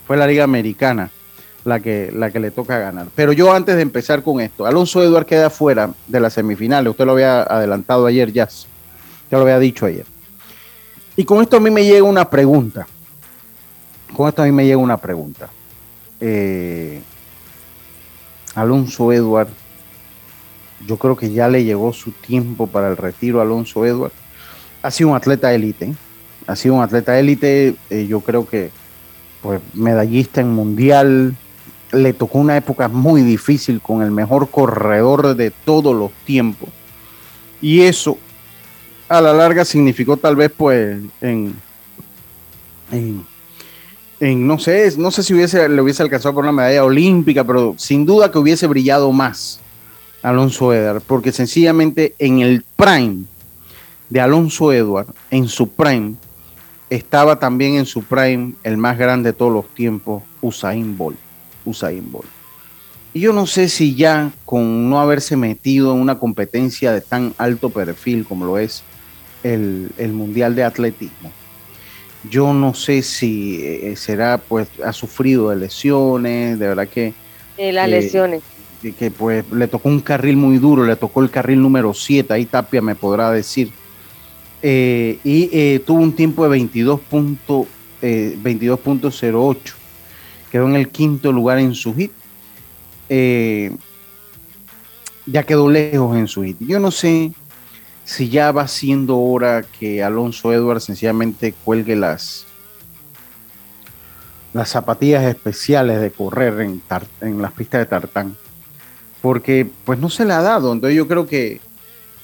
[0.07, 1.11] Fue la Liga Americana
[1.65, 3.07] la que, la que le toca ganar.
[3.15, 6.91] Pero yo antes de empezar con esto, Alonso Eduard queda fuera de las semifinales.
[6.91, 8.49] Usted lo había adelantado ayer, ya.
[9.31, 10.07] Ya lo había dicho ayer.
[11.19, 12.87] Y con esto a mí me llega una pregunta.
[14.17, 15.49] Con esto a mí me llega una pregunta.
[16.21, 17.03] Eh,
[18.55, 19.49] Alonso Edward,
[20.87, 24.13] yo creo que ya le llegó su tiempo para el retiro a Alonso Edward.
[24.81, 25.95] Ha sido un atleta élite, ¿eh?
[26.47, 28.71] ha sido un atleta élite, eh, yo creo que
[29.43, 31.35] pues medallista en mundial,
[31.91, 36.69] le tocó una época muy difícil con el mejor corredor de todos los tiempos.
[37.61, 38.19] Y eso
[39.09, 41.55] a la larga significó tal vez pues en,
[42.91, 43.25] en
[44.21, 48.05] no sé, no sé si hubiese, le hubiese alcanzado por una medalla olímpica, pero sin
[48.05, 49.61] duda que hubiese brillado más
[50.23, 53.25] Alonso Edward, porque sencillamente en el prime
[54.09, 56.15] de Alonso Edward, en su prime,
[56.91, 61.19] estaba también en su prime el más grande de todos los tiempos, Usain Bolt.
[61.65, 62.29] Usain Bolt.
[63.15, 67.35] Y yo no sé si ya con no haberse metido en una competencia de tan
[67.39, 68.83] alto perfil como lo es
[69.43, 71.33] el, el Mundial de Atletismo,
[72.29, 77.15] yo no sé si eh, será, pues, ha sufrido de lesiones, de verdad que...
[77.57, 78.43] las lesiones.
[78.99, 82.47] Que, pues le tocó un carril muy duro, le tocó el carril número 7, ahí
[82.47, 83.73] Tapia me podrá decir.
[84.63, 89.57] Eh, y eh, tuvo un tiempo de 22.08,
[90.53, 92.13] quedó en el quinto lugar en su hit.
[95.27, 96.57] ya quedó lejos en su hit.
[96.61, 97.33] Yo no sé
[98.09, 102.47] si ya va siendo hora que Alonso Edwards sencillamente cuelgue las,
[104.55, 106.81] las zapatillas especiales de correr en,
[107.21, 108.35] en las pistas de tartán,
[109.21, 111.61] porque pues no se le ha dado, entonces yo creo que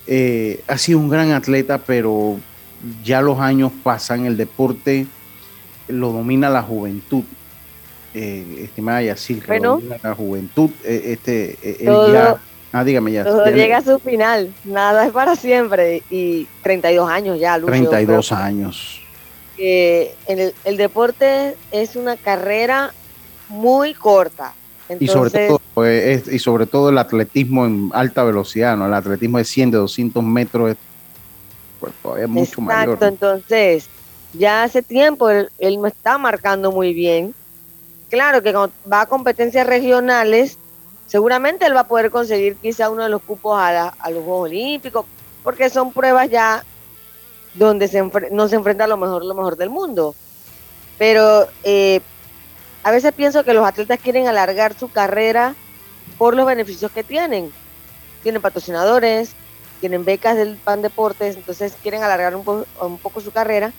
[0.07, 2.39] eh, ha sido un gran atleta, pero
[3.05, 5.07] ya los años pasan, el deporte
[5.89, 7.25] lo domina la juventud.
[8.15, 12.41] Eh, estimada Yacir, bueno, la juventud, eh, este, él ya
[12.75, 13.23] Ah, dígame ya.
[13.23, 16.03] Todo llega a su final, nada es para siempre.
[16.11, 17.71] Y 32 años ya, Lucho.
[17.71, 19.01] 32 años.
[19.57, 22.93] en el, deporte es una carrera
[23.49, 24.55] muy corta.
[24.99, 28.87] y, sobre todo, pues, y sobre todo el atletismo en alta velocidad, ¿no?
[28.87, 30.77] El atletismo de 100, de 200 metros es
[31.79, 32.95] pues, todavía mucho mayor.
[32.95, 33.89] Exacto, entonces,
[34.33, 37.37] ya hace tiempo él, él me está marcando muy bien.
[38.11, 40.59] Claro que cuando va a competencias regionales,
[41.07, 45.07] seguramente él va a poder conseguir quizá uno de los cupos a, los Juegos Olímpicos,
[45.43, 46.65] porque son pruebas ya
[47.55, 50.15] donde se no se enfrenta a lo mejor, lo mejor del mundo.
[50.99, 52.01] Pero eh,
[52.83, 55.55] a veces pienso que los atletas quieren alargar su carrera
[56.19, 57.53] por los beneficios que tienen.
[58.23, 59.33] Tienen patrocinadores,
[59.81, 63.73] tienen becas del PAN Deportes, entonces quieren alargar un, un poco su carrera.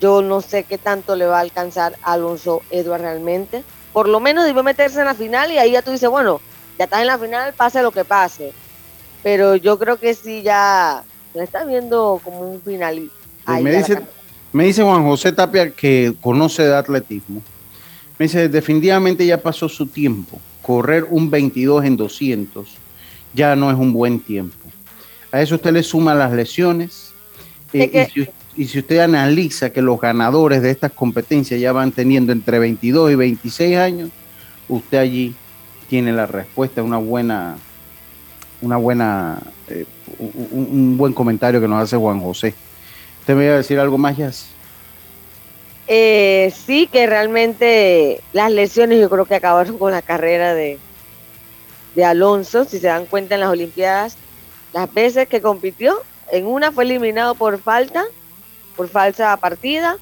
[0.00, 3.64] Yo no sé qué tanto le va a alcanzar a Alonso Edward realmente.
[3.92, 6.40] Por lo menos debe meterse en la final y ahí ya tú dices, bueno,
[6.78, 8.52] ya estás en la final, pase lo que pase.
[9.22, 11.04] Pero yo creo que sí, ya
[11.34, 13.10] ya está viendo como un final.
[13.46, 14.00] Me dice,
[14.52, 17.42] me dice Juan José Tapia que conoce de atletismo.
[18.18, 20.38] Me dice, definitivamente ya pasó su tiempo.
[20.60, 22.68] Correr un 22 en 200
[23.34, 24.68] ya no es un buen tiempo.
[25.32, 27.12] A eso usted le suma las lesiones.
[27.72, 31.90] Eh, y, si, y, si, usted analiza que los ganadores de estas competencias ya van
[31.90, 34.10] teniendo entre 22 y 26 años,
[34.68, 35.34] usted allí
[35.92, 37.58] tiene la respuesta, una buena,
[38.62, 39.84] una buena, eh,
[40.18, 42.54] un, buen comentario que nos hace Juan José.
[43.20, 44.46] ¿Usted me iba a decir algo más, Jazz?
[45.86, 50.78] Eh, sí, que realmente las lesiones yo creo que acabaron con la carrera de,
[51.94, 54.16] de Alonso, si se dan cuenta en las Olimpiadas,
[54.72, 56.00] las veces que compitió,
[56.30, 58.02] en una fue eliminado por falta,
[58.78, 59.98] por falsa partida,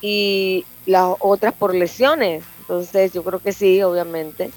[0.00, 2.44] y las otras por lesiones.
[2.60, 4.52] Entonces yo creo que sí, obviamente.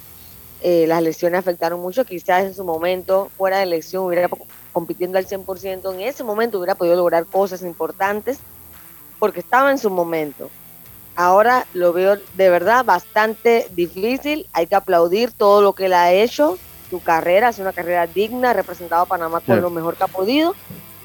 [0.62, 2.06] Eh, las lesiones afectaron mucho.
[2.06, 4.30] Quizás en su momento, fuera de elección, hubiera
[4.72, 5.94] compitiendo al 100%.
[5.94, 8.40] En ese momento hubiera podido lograr cosas importantes
[9.20, 10.50] porque estaba en su momento.
[11.16, 14.48] Ahora lo veo de verdad bastante difícil.
[14.54, 16.60] Hay que aplaudir todo lo que él ha hecho.
[16.90, 20.08] Su carrera es una carrera digna, ha representado a Panamá con lo mejor que ha
[20.08, 20.56] podido.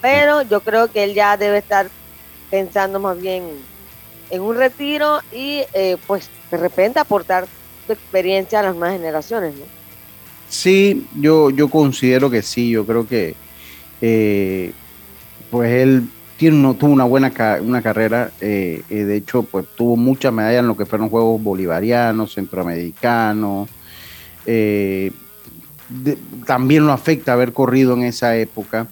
[0.02, 1.88] Pero yo creo que él ya debe estar
[2.50, 3.48] pensando más bien
[4.28, 7.46] en un retiro y eh, pues de repente aportar
[7.86, 9.54] su experiencia a las nuevas generaciones.
[9.54, 9.64] ¿no?
[10.48, 12.70] Sí, yo, yo considero que sí.
[12.70, 13.34] Yo creo que
[14.02, 14.72] eh,
[15.50, 20.32] pues él tiene, tuvo una buena una carrera, eh, eh, de hecho, pues tuvo muchas
[20.32, 23.70] medallas en lo que fueron Juegos Bolivarianos, Centroamericanos.
[26.46, 28.88] También lo afecta haber corrido en esa época.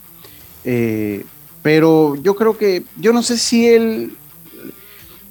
[1.62, 4.16] pero yo creo que, yo no sé si él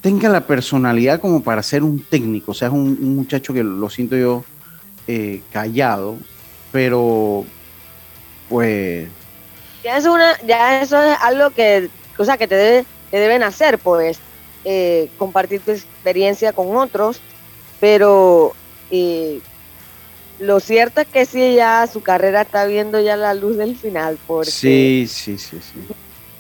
[0.01, 3.89] tenga la personalidad como para ser un técnico, o sea, es un, muchacho que lo
[3.89, 4.43] siento yo
[5.51, 6.17] callado,
[6.71, 7.45] pero
[8.47, 9.07] pues...
[9.83, 13.43] Ya, es una, ya eso es algo que o sea, que te, debe, te deben
[13.43, 14.19] hacer, pues,
[14.65, 17.21] eh, compartir tu experiencia con otros,
[17.79, 18.53] pero
[18.91, 19.39] eh,
[20.37, 24.19] lo cierto es que sí, ya su carrera está viendo ya la luz del final,
[24.27, 25.79] porque sí, sí, sí, sí.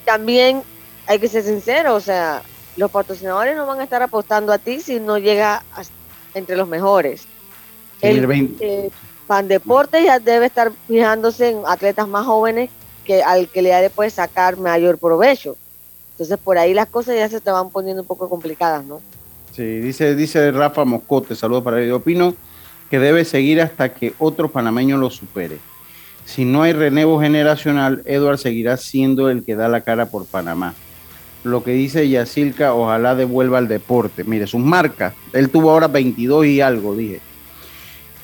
[0.03, 0.63] También
[1.07, 2.41] hay que ser sincero, o sea,
[2.79, 5.63] los patrocinadores no van a estar apostando a ti si no llega
[6.33, 7.25] entre los mejores.
[8.01, 8.89] El, eh,
[9.27, 12.69] Pan Deporte ya debe estar fijándose en atletas más jóvenes
[13.03, 15.57] que al que le ha de poder sacar mayor provecho.
[16.11, 19.01] Entonces por ahí las cosas ya se te van poniendo un poco complicadas, ¿no?
[19.51, 21.91] Sí, dice, dice Rafa Moscote, saludos para él.
[21.91, 22.33] Opino
[22.89, 25.57] que debe seguir hasta que otro panameño lo supere.
[26.25, 30.75] Si no hay renevo generacional, Edward seguirá siendo el que da la cara por Panamá.
[31.43, 34.23] Lo que dice Yacilca, ojalá devuelva al deporte.
[34.23, 37.21] Mire, sus marcas, él tuvo ahora 22 y algo, dije.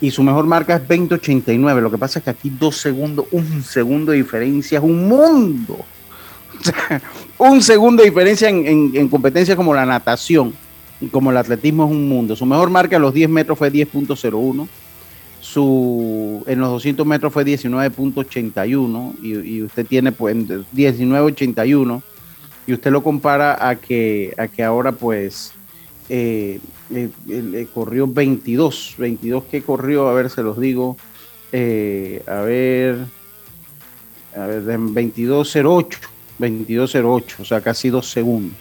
[0.02, 1.82] Y su mejor marca es 2089.
[1.82, 5.78] Lo que pasa es que aquí dos segundos, un segundo de diferencia es un mundo.
[7.38, 10.54] un segundo de diferencia en, en, competencias como la natación,
[11.12, 12.36] como el atletismo es un mundo.
[12.36, 14.68] Su mejor marca a los 10 metros fue 10.01.
[15.40, 22.02] Su, en los 200 metros fue 19.81 y, usted tiene pues 19.81
[22.68, 25.54] y usted lo compara a que, a que ahora pues
[26.10, 26.60] eh,
[26.94, 30.98] eh, eh, corrió 22, 22 que corrió, a ver, se los digo,
[31.52, 33.06] a ver,
[34.36, 35.98] a ver, 22.08
[36.40, 38.58] 22.08, o sea, casi dos segundos.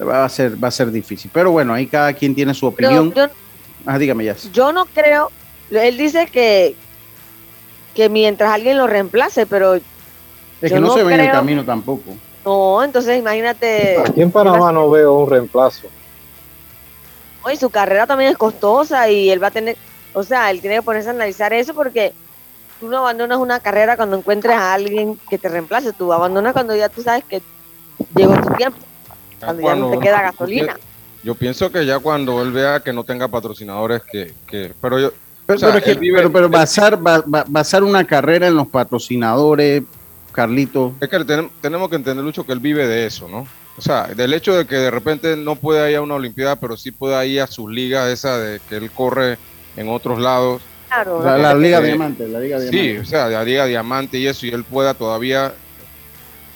[0.00, 1.30] Va a ser, va a ser difícil.
[1.32, 3.12] Pero bueno, ahí cada quien tiene su opinión.
[3.86, 4.36] ah, dígame ya.
[4.52, 5.30] Yo no creo,
[5.70, 6.74] él dice que,
[7.94, 9.74] que mientras alguien lo reemplace, pero...
[9.74, 12.14] Es que no, se ve en el camino tampoco.
[12.44, 13.98] No, entonces imagínate...
[13.98, 15.88] Aquí en Panamá no veo un reemplazo.
[17.42, 19.76] Oye, su carrera también es costosa y él va a tener,
[20.12, 22.12] o sea, él tiene que ponerse a analizar eso porque
[22.78, 26.74] tú no abandonas una carrera cuando encuentres a alguien que te reemplace, tú abandonas cuando
[26.76, 27.42] ya tú sabes que
[28.14, 28.78] llegó tu tiempo,
[29.38, 30.78] cuando, ya no te queda gasolina.
[31.22, 35.12] Yo pienso que ya cuando él vea que no tenga patrocinadores, que, que pero yo...
[35.46, 39.82] Pero, pero, basar, basar una carrera en los patrocinadores,
[40.32, 40.94] Carlito.
[41.00, 41.24] Es que
[41.60, 43.46] tenemos que entender, Lucho, que él vive de eso, ¿no?
[43.76, 46.76] O sea, del hecho de que de repente no pueda ir a una Olimpiada, pero
[46.76, 49.38] sí pueda ir a sus ligas, esa de que él corre
[49.76, 52.92] en otros lados la, Liga Diamante, la Liga Diamante.
[52.92, 55.54] Sí, o sea, la Liga Diamante y eso, y él pueda todavía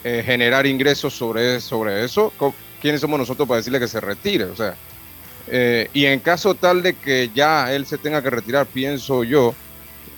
[0.03, 2.33] eh, generar ingresos sobre, sobre eso.
[2.81, 4.45] ¿Quiénes somos nosotros para decirle que se retire?
[4.45, 4.75] O sea,
[5.47, 9.55] eh, y en caso tal de que ya él se tenga que retirar, pienso yo,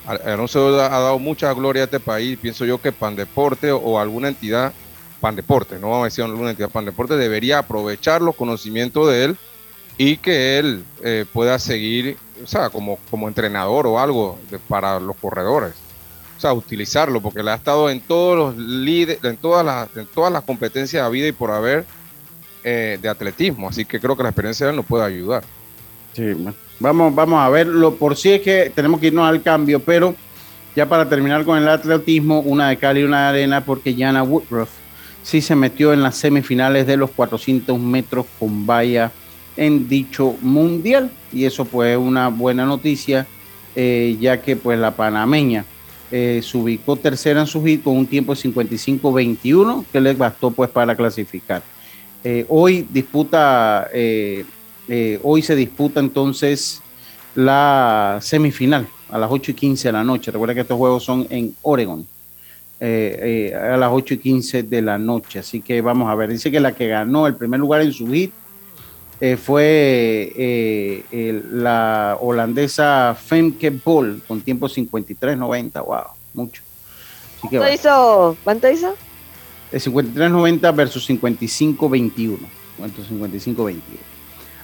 [0.08, 4.72] Alonso ha dado mucha gloria a este país, pienso yo que Pandeporte o alguna entidad,
[5.20, 9.38] Pandeporte, no vamos a decir alguna entidad Pandeporte, debería aprovechar los conocimientos de él
[9.98, 15.18] y que él eh, pueda seguir, o sea, como, como entrenador o algo para los
[15.18, 15.74] corredores.
[16.38, 20.06] O sea, utilizarlo, porque le ha estado en todos los líderes, en todas las, en
[20.06, 21.84] todas las competencias de vida y por haber
[22.64, 23.70] eh, de atletismo.
[23.70, 25.44] Así que creo que la experiencia de él nos puede ayudar.
[26.14, 26.36] Sí,
[26.80, 27.96] vamos, vamos a verlo.
[27.96, 30.16] Por si es que tenemos que irnos al cambio, pero
[30.76, 34.24] ya para terminar con el atletismo, una de Cali y una de arena, porque Jana
[34.24, 34.70] Woodruff
[35.24, 39.12] sí se metió en las semifinales de los 400 metros con valla
[39.58, 43.28] en dicho mundial y eso pues una buena noticia
[43.76, 45.66] eh, ya que pues la panameña
[46.12, 50.52] eh, se ubicó tercera en su hit con un tiempo de 55-21 que les bastó
[50.52, 51.62] pues para clasificar.
[52.24, 53.90] Eh, hoy disputa,
[55.24, 56.82] hoy se disputa entonces
[57.36, 60.32] la semifinal a las 8 y 15 de la noche.
[60.32, 62.06] Recuerda que estos juegos son en Oregon.
[62.80, 65.40] eh, a las 8 y 15 de la noche.
[65.40, 66.30] Así que vamos a ver.
[66.32, 68.32] Dice que la que ganó el primer lugar en su hit
[69.44, 71.04] fue
[71.52, 75.86] la holandesa Femke Bol con tiempo 53.90.
[75.86, 76.62] Wow, mucho.
[77.42, 78.38] ¿Cuánto, hizo?
[78.44, 78.96] ¿Cuánto hizo?
[79.72, 82.38] 53.90 versus 55.21.
[82.80, 83.82] 55.21.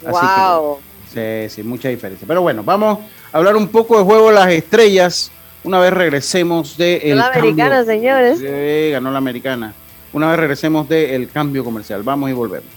[0.10, 0.80] Wow.
[1.14, 2.28] sí, sí, mucha diferencia.
[2.28, 3.00] Pero bueno, vamos
[3.32, 5.32] a hablar un poco de juego de las estrellas.
[5.64, 8.40] Una vez regresemos de el la americana, señores.
[8.40, 9.74] Sí, ganó la americana.
[10.12, 12.04] Una vez regresemos del cambio comercial.
[12.04, 12.70] Vamos y volvemos.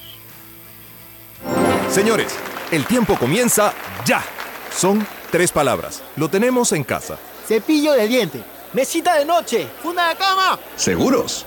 [1.91, 2.35] Señores,
[2.71, 3.73] el tiempo comienza
[4.05, 4.23] ya.
[4.71, 6.03] Son tres palabras.
[6.17, 7.19] Lo tenemos en casa.
[7.47, 8.43] Cepillo de diente.
[8.73, 9.67] Mesita de noche.
[9.83, 10.59] Funda de cama.
[10.77, 11.47] ¿Seguros?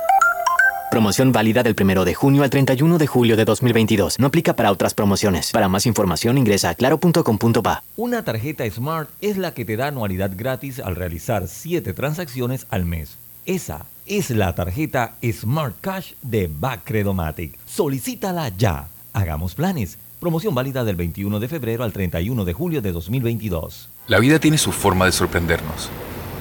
[0.91, 4.19] Promoción válida del 1 de junio al 31 de julio de 2022.
[4.19, 5.51] No aplica para otras promociones.
[5.53, 7.83] Para más información ingresa a claro.com.pa.
[7.95, 12.83] Una tarjeta Smart es la que te da anualidad gratis al realizar 7 transacciones al
[12.83, 13.17] mes.
[13.45, 17.57] Esa es la tarjeta Smart Cash de Bacredomatic.
[17.65, 18.89] Solicítala ya.
[19.13, 19.97] Hagamos planes.
[20.19, 23.87] Promoción válida del 21 de febrero al 31 de julio de 2022.
[24.07, 25.89] La vida tiene su forma de sorprendernos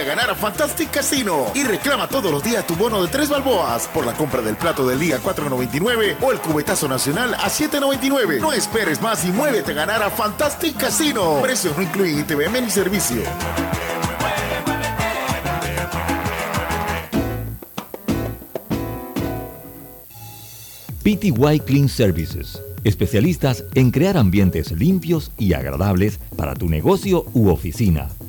[0.00, 3.88] A ganar a Fantastic Casino y reclama todos los días tu bono de tres balboas
[3.88, 8.40] por la compra del plato del día 4.99 o el cubetazo nacional a 7.99.
[8.40, 11.40] No esperes más y muévete a ganar a Fantastic Casino.
[11.42, 13.22] Precios no incluyen ITVM ni servicio.
[21.02, 28.08] PTY Clean Services especialistas en crear ambientes limpios y agradables para tu negocio u oficina.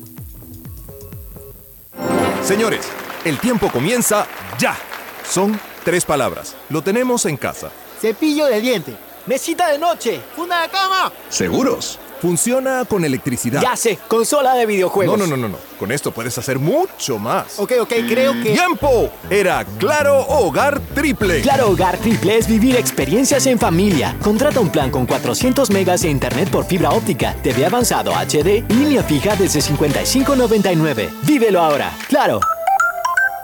[2.43, 2.87] Señores,
[3.25, 4.27] el tiempo comienza
[4.57, 4.77] ya.
[5.23, 6.55] Son tres palabras.
[6.69, 7.69] Lo tenemos en casa.
[7.99, 8.95] Cepillo de diente.
[9.27, 10.19] Mesita de noche.
[10.35, 11.13] Funda de cama.
[11.29, 11.99] ¿Seguros?
[12.21, 13.61] Funciona con electricidad.
[13.61, 15.17] Ya sé, consola de videojuegos.
[15.17, 15.57] No, no, no, no, no.
[15.79, 17.59] Con esto puedes hacer mucho más.
[17.59, 18.51] Ok, ok, creo que.
[18.51, 19.09] ¡Tiempo!
[19.29, 21.41] Era Claro Hogar Triple.
[21.41, 24.15] Claro Hogar Triple es vivir experiencias en familia.
[24.21, 28.73] Contrata un plan con 400 megas de internet por fibra óptica, TV avanzado HD y
[28.73, 31.09] línea fija desde 55.99.
[31.23, 31.91] Vívelo ahora.
[32.07, 32.39] Claro.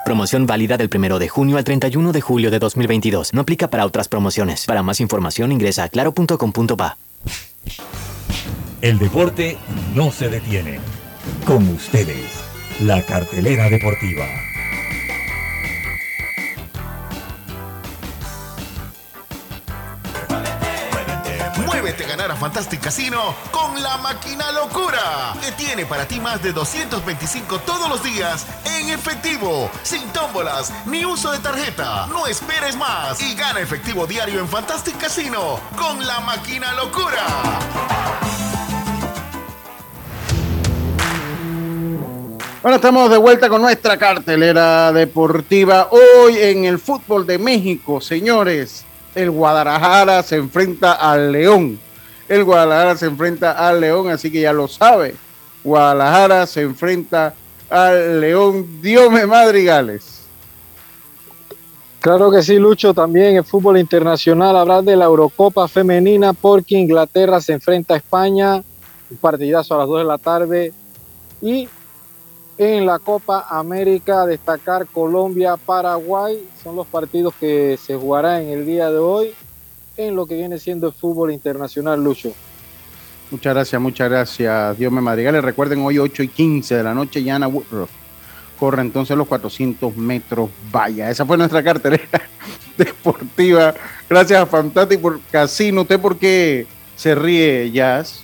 [0.05, 3.33] Promoción válida del 1 de junio al 31 de julio de 2022.
[3.33, 4.65] No aplica para otras promociones.
[4.67, 6.97] Para más información ingresa a claro.com.pa.
[8.85, 9.57] El deporte
[9.95, 10.79] no se detiene.
[11.47, 12.29] Con ustedes,
[12.81, 14.27] la cartelera deportiva.
[21.65, 26.43] Muévete a ganar a Fantastic Casino con la máquina locura, que tiene para ti más
[26.43, 28.45] de 225 todos los días
[28.77, 32.05] en efectivo, sin tómbolas ni uso de tarjeta.
[32.05, 37.25] No esperes más y gana efectivo diario en Fantastic Casino con la máquina locura.
[42.65, 45.89] Bueno, estamos de vuelta con nuestra cartelera deportiva.
[45.91, 51.77] Hoy en el fútbol de México, señores, el Guadalajara se enfrenta al León.
[52.27, 55.13] El Guadalajara se enfrenta al León, así que ya lo sabe.
[55.63, 57.35] Guadalajara se enfrenta
[57.69, 58.81] al León.
[58.81, 60.23] Diome Madrigales.
[61.99, 62.95] Claro que sí, Lucho.
[62.95, 68.63] También el fútbol internacional hablar de la Eurocopa femenina porque Inglaterra se enfrenta a España.
[69.11, 70.73] Un partidazo a las 2 de la tarde.
[71.43, 71.69] Y
[72.57, 78.65] en la Copa América, destacar Colombia, Paraguay, son los partidos que se jugarán en el
[78.65, 79.33] día de hoy.
[79.97, 82.33] en lo que viene siendo el fútbol internacional, Lucho.
[83.31, 85.39] Muchas gracias, muchas gracias, Dios me madrigale.
[85.39, 87.89] Recuerden, hoy 8 y 15 de la noche, Yana Woodruff
[88.59, 90.49] corre entonces los 400 metros.
[90.71, 92.21] Vaya, esa fue nuestra cartelera
[92.77, 93.73] deportiva.
[94.09, 95.81] Gracias a Fantastic por Casino.
[95.81, 98.21] ¿Usted por qué se ríe, Jazz?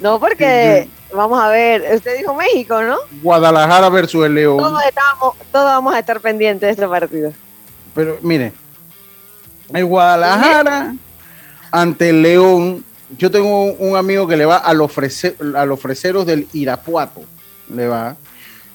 [0.00, 2.96] No, porque vamos a ver, usted dijo México, ¿no?
[3.22, 4.58] Guadalajara versus el León.
[4.58, 7.32] Todos, estamos, todos vamos a estar pendientes de este partido.
[7.94, 8.52] Pero mire,
[9.72, 10.94] el Guadalajara
[11.70, 12.84] ante el León.
[13.16, 17.22] Yo tengo un amigo que le va al, ofrecer, al ofreceros del Irapuato.
[17.74, 18.16] Le va.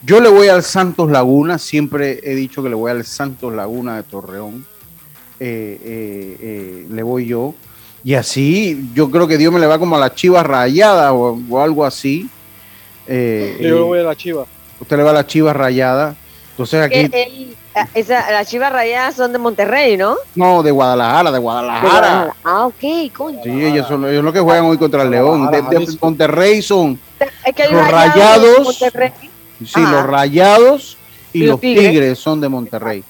[0.03, 1.57] Yo le voy al Santos Laguna.
[1.59, 4.65] Siempre he dicho que le voy al Santos Laguna de Torreón.
[5.39, 7.53] Eh, eh, eh, le voy yo.
[8.03, 11.39] Y así, yo creo que Dios me le va como a la chiva rayada o,
[11.49, 12.29] o algo así.
[13.07, 14.45] Eh, Yo eh, voy a la Chiva.
[14.79, 16.15] usted le va a la chiva rayada.
[16.51, 17.55] Entonces aquí,
[17.95, 20.15] esa, las chivas rayadas son de Monterrey, ¿no?
[20.35, 22.35] no, de Guadalajara, de Guadalajara.
[22.43, 23.39] Ah, ok, coño.
[23.43, 25.49] Sí, ellos son ellos los que juegan hoy contra el León.
[25.49, 26.99] De, de Monterrey son
[27.45, 29.11] Es que los rayados de rayados, Monterrey.
[29.65, 29.91] sí, Ajá.
[29.91, 30.97] los rayados
[31.33, 31.89] y, Y los los Tigres.
[31.89, 32.19] tigres.
[32.19, 33.03] son de Monterrey.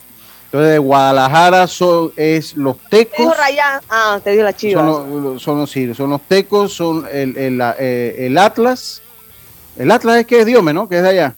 [0.53, 3.37] Entonces de Guadalajara son es los Te dijo tecos.
[3.37, 3.83] rayadas.
[3.89, 4.81] Ah, te dijo la chiva.
[4.83, 9.01] Son los, son los sí, son los tecos, son el, el, eh, el Atlas.
[9.79, 10.87] El Atlas es que es Diome, ¿no?
[10.87, 11.35] Que es de allá.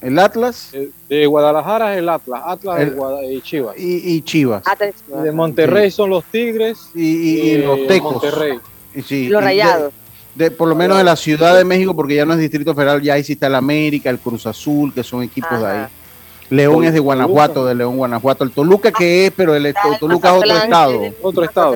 [0.00, 3.76] El Atlas Eh, De Guadalajara es el Atlas, Atlas El- y Guada- y Chivas.
[3.76, 4.62] y, y Chivas.
[4.64, 4.76] Ah,
[5.22, 8.12] de Monterrey son los Tigres Y, y- y los tecos.
[8.14, 8.58] Monterrey.
[8.94, 9.92] Y sí, Los de- rayados.
[10.34, 13.02] de- por lo menos de la Ciudad de México, porque ya no es Distrito Federal,
[13.02, 15.86] ya ahí sí está el América, el Cruz Azul, que son equipos de ahí.
[16.50, 17.00] León es de Toluca.
[17.02, 18.44] Guanajuato, de León, Guanajuato.
[18.44, 21.02] El Toluca que es, pero el el Toluca es otro estado.
[21.22, 21.74] Otro estado.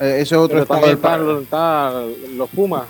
[0.00, 2.82] Eh, ese es otro Pero estado del están, los- están los Pumas.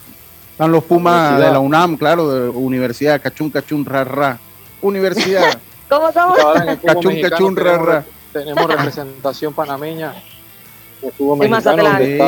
[0.53, 4.39] Están los Pumas de la UNAM, claro, de Universidad, Cachún, Cachún, ra, ra.
[4.83, 5.59] Universidad,
[5.89, 8.05] ¿Cómo, fútbol Cachún, Cachún, ra, tenemos, ra.
[8.33, 10.14] tenemos representación panameña.
[11.03, 11.49] En mexicano
[11.83, 11.99] Mazatlán.
[11.99, 12.18] Sí,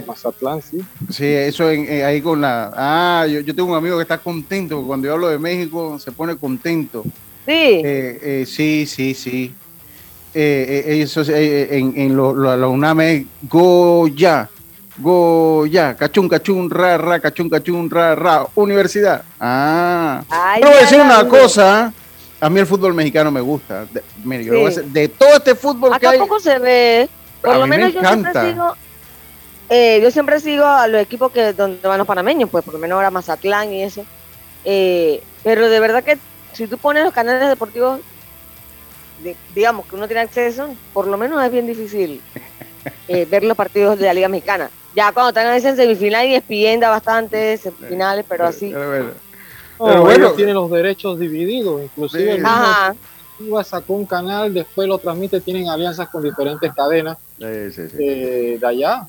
[0.00, 0.04] sí.
[0.06, 0.78] Mazatlán, sí.
[1.10, 2.72] Sí, eso en- eh, ahí con la...
[2.74, 6.10] Ah, yo, yo tengo un amigo que está contento, cuando yo hablo de México se
[6.12, 7.04] pone contento.
[7.46, 7.52] Sí.
[7.84, 9.54] Eh, eh, sí, sí, sí.
[10.34, 14.48] Eh, eh, eso, en, en lo, lo- la UNAM es Goya,
[14.98, 19.22] Goya, cachún, cachún, ra, ra, cachún, cachún, ra, ra, universidad.
[19.38, 20.22] Ah.
[20.30, 21.92] Ay, Pero voy a decir una cosa,
[22.40, 23.84] a mí el fútbol mexicano me gusta.
[23.86, 24.76] De, mire, yo le voy a Sí.
[24.78, 27.08] decir, de todo este fútbol que Acá hay, poco se ve.
[27.42, 28.74] Por A lo mí me menos yo siempre sigo.
[29.68, 32.80] eh, yo siempre sigo a los equipos que donde van los panameños, pues por lo
[32.80, 34.04] menos ahora Mazatlán y eso.
[34.64, 36.18] Eh, pero de verdad que
[36.54, 38.00] si tú pones los canales deportivos,
[39.22, 42.20] de- digamos que uno tiene acceso, por lo menos es bien difícil
[43.08, 44.70] eh, ver los partidos de la Liga Mexicana.
[44.94, 48.70] Ya cuando están en semifinal y espienda bastante, semifinales, pero así.
[48.72, 49.04] Pero bueno,
[49.78, 50.24] No, Pero bueno.
[50.26, 52.42] ellos tienen los derechos divididos, inclusive Sí.
[52.44, 52.94] Ajá.
[53.64, 57.96] Sacó un canal, después lo transmite, tienen alianzas con diferentes cadenas sí, sí, sí.
[57.98, 59.02] eh, de allá.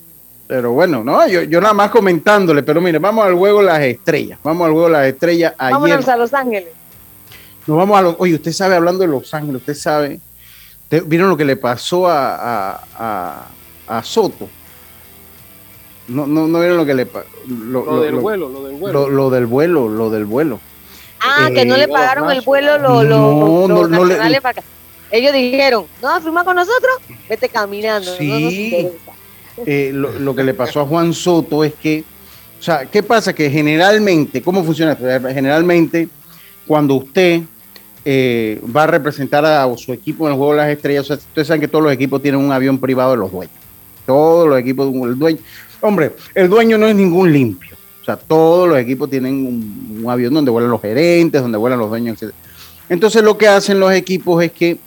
[0.47, 4.39] Pero bueno, no, yo, yo nada más comentándole, pero mire, vamos al juego Las Estrellas,
[4.43, 5.73] vamos al juego Las Estrellas ayer.
[5.73, 6.69] Vámonos a Los Ángeles.
[7.67, 8.15] Nos vamos a los.
[8.19, 10.19] Oye, usted sabe, hablando de Los Ángeles, usted sabe.
[10.83, 13.47] usted- ¿Vieron lo que le pasó a, a, a-
[13.87, 14.47] a Soto?
[16.07, 17.27] No, no, no vieron lo que le pasó.
[17.47, 19.09] Lo, Lo, lo- del lo- vuelo, lo del vuelo.
[19.09, 20.59] lo- del vuelo, lo del vuelo.
[21.19, 24.51] Ah, Eh, que no le no, pagaron el vuelo los, No, no, no le- para
[24.51, 24.63] acá.
[25.11, 26.97] Ellos dijeron, no, firma con nosotros,
[27.29, 28.09] vete caminando.
[28.11, 28.87] nos Sí.
[29.65, 32.03] Eh, lo, lo que le pasó a Juan Soto es que,
[32.59, 33.31] o sea, ¿qué pasa?
[33.33, 35.05] Que generalmente, ¿cómo funciona esto?
[35.33, 36.09] Generalmente,
[36.67, 37.39] cuando usted
[38.07, 41.15] eh, va a representar a su equipo en el juego de las estrellas, o sea,
[41.15, 43.55] ustedes saben que todos los equipos tienen un avión privado de los dueños.
[44.05, 45.39] Todos los equipos, el dueño.
[45.81, 47.75] Hombre, el dueño no es ningún limpio.
[48.01, 51.89] O sea, todos los equipos tienen un, avión donde vuelan los gerentes, donde vuelan los
[51.89, 52.31] dueños, etc.
[52.87, 54.77] Entonces, lo que hacen los equipos es que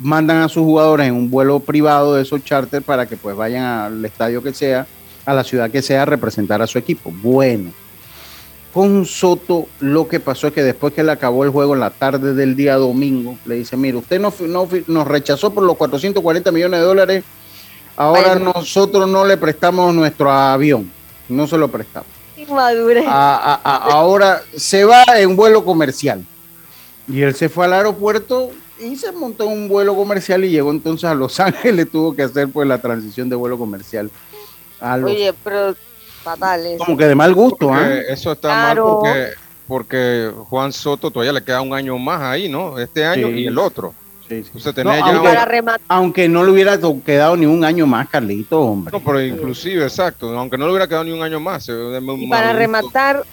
[0.00, 3.64] mandan a sus jugadores en un vuelo privado de esos charters para que pues vayan
[3.64, 4.86] al estadio que sea,
[5.26, 7.10] a la ciudad que sea, a representar a su equipo.
[7.10, 7.72] Bueno,
[8.72, 11.90] con Soto lo que pasó es que después que le acabó el juego en la
[11.90, 16.52] tarde del día domingo, le dice, mire, usted no, no nos rechazó por los 440
[16.52, 17.24] millones de dólares,
[17.96, 20.90] ahora nosotros no le prestamos nuestro avión,
[21.28, 22.08] no se lo prestamos.
[22.36, 23.04] Inmadurez.
[23.06, 26.24] A- a- a- ahora se va en vuelo comercial.
[27.08, 28.50] Y él se fue al aeropuerto
[28.80, 32.48] y se montó un vuelo comercial y llegó entonces a Los Ángeles, tuvo que hacer
[32.48, 34.10] pues la transición de vuelo comercial.
[34.80, 35.74] A los- Oye, pero
[36.22, 36.84] fatal eso.
[36.84, 38.12] como que de mal gusto, Porque ¿ah?
[38.12, 38.84] eso está Claro.
[38.84, 39.30] mal porque,
[39.68, 42.78] porque Juan Soto todavía le queda un año más ahí, ¿no?
[42.78, 43.34] Este año Sí.
[43.34, 43.94] y el otro.
[44.28, 44.50] Sí, sí.
[44.54, 48.08] Entonces No, aunque- un- Para rematar, Aunque no le hubiera quedado ni un año más,
[48.08, 48.92] Carlito, hombre.
[48.92, 51.68] No, pero inclusive, exacto, aunque no le hubiera quedado ni un año más.
[51.68, 53.24] y para rematar,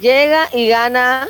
[0.00, 1.28] llega y gana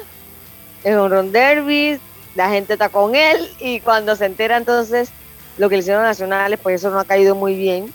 [0.85, 1.99] el Honron Derby,
[2.37, 5.11] la gente está con él y cuando se entera entonces
[5.57, 7.93] lo que le hicieron nacionales, pues eso no ha caído muy bien.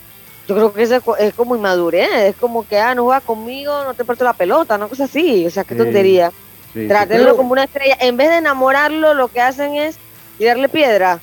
[0.48, 3.24] Yo creo que eso es, co- es como inmadurez, es como que, ah, no juegas
[3.24, 6.32] conmigo, no te parto la pelota, no cosa así, o sea, qué Sí, tontería.
[6.74, 6.88] Sí, sí.
[6.88, 9.96] Trátenlo Pero- como una estrella, en vez de enamorarlo, lo que hacen es
[10.38, 11.20] tirarle piedra,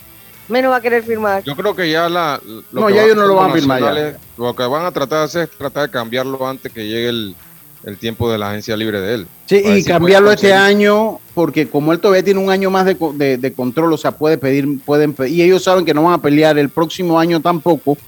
[0.49, 1.43] menos va a querer firmar.
[1.45, 2.41] Yo creo que ya la.
[2.73, 4.19] Lo No, que ya ellos no lo van a firmar ya.
[4.39, 7.37] Lo que van a tratar de hacer es tratar de cambiarlo antes que llegue el,
[7.85, 9.27] el tiempo de la agencia libre de él.
[9.47, 12.97] Sí, y si cambiarlo este año, porque como él todavía tiene un año más de,
[12.97, 16.05] co- de- de control, o sea, puede pedir, pueden pe- y ellos saben que no
[16.05, 17.99] van a pelear el próximo año tampoco.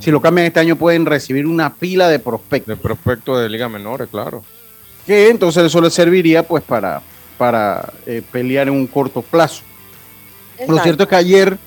[0.00, 2.76] Si lo cambian este año, pueden recibir una pila de prospectos.
[2.76, 4.42] De prospecto de liga menores, claro.
[5.06, 7.02] Que entonces eso les serviría, pues, para,
[7.38, 9.62] para eh, pelear en un corto plazo.
[10.66, 11.58] Lo cierto es que ayer,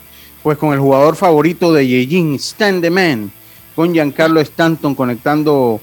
[0.44, 3.32] pues, con el jugador favorito de Yejin, Stan the Man,
[3.76, 5.80] con Giancarlo Stanton conectando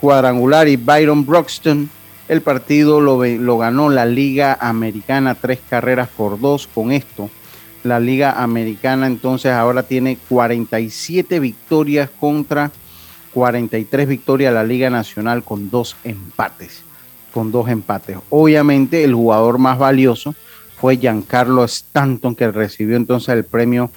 [0.00, 1.90] cuadrangular y Byron Broxton,
[2.28, 6.66] el partido lo, lo ganó la Liga Americana tres carreras por dos.
[6.74, 7.28] Con esto,
[7.84, 12.70] la Liga Americana entonces ahora tiene 47 victorias contra
[13.34, 16.82] 43 victorias la Liga Nacional con dos empates.
[17.32, 18.16] Con dos empates.
[18.30, 20.34] Obviamente, el jugador más valioso
[20.80, 23.90] fue Giancarlo Stanton, que recibió entonces el premio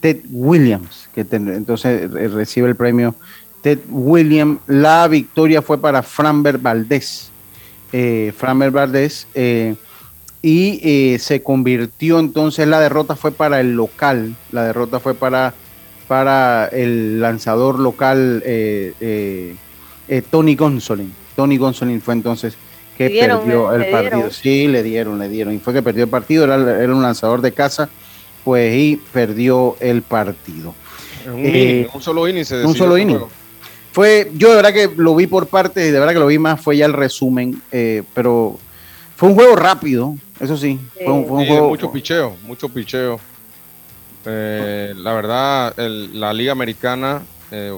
[0.00, 3.14] Ted Williams, que entonces eh, recibe el premio
[3.62, 4.58] Ted Williams.
[4.66, 7.30] La victoria fue para Framber Valdés.
[7.92, 9.28] Eh, Framber Valdés.
[9.34, 9.76] eh,
[10.42, 15.54] y eh, se convirtió entonces, la derrota fue para el local, la derrota fue para,
[16.08, 19.54] para el lanzador local eh, eh,
[20.08, 21.12] eh, Tony Gonsolin.
[21.36, 22.54] Tony Gonsolin fue entonces
[22.98, 24.10] que dieron, perdió el partido.
[24.16, 24.30] dieron.
[24.32, 25.54] Sí, le dieron, le dieron.
[25.54, 27.88] Y fue que perdió el partido, era, era un lanzador de casa,
[28.44, 30.74] pues y perdió el partido.
[31.26, 33.16] Un, Eh, inning, en un solo inning se un solo ese inning.
[33.18, 33.30] juego.
[33.92, 36.38] Fue, yo de verdad que lo vi por partes y de verdad que lo vi
[36.38, 38.58] más, fue ya el resumen, eh, pero
[39.16, 40.78] fue un juego rápido, eso sí.
[41.04, 41.68] Fue un, fue un Sí, de juego.
[41.68, 43.18] mucho picheo, mucho picheo.
[44.24, 47.72] Eh, la verdad, el- la Liga Americana, eh,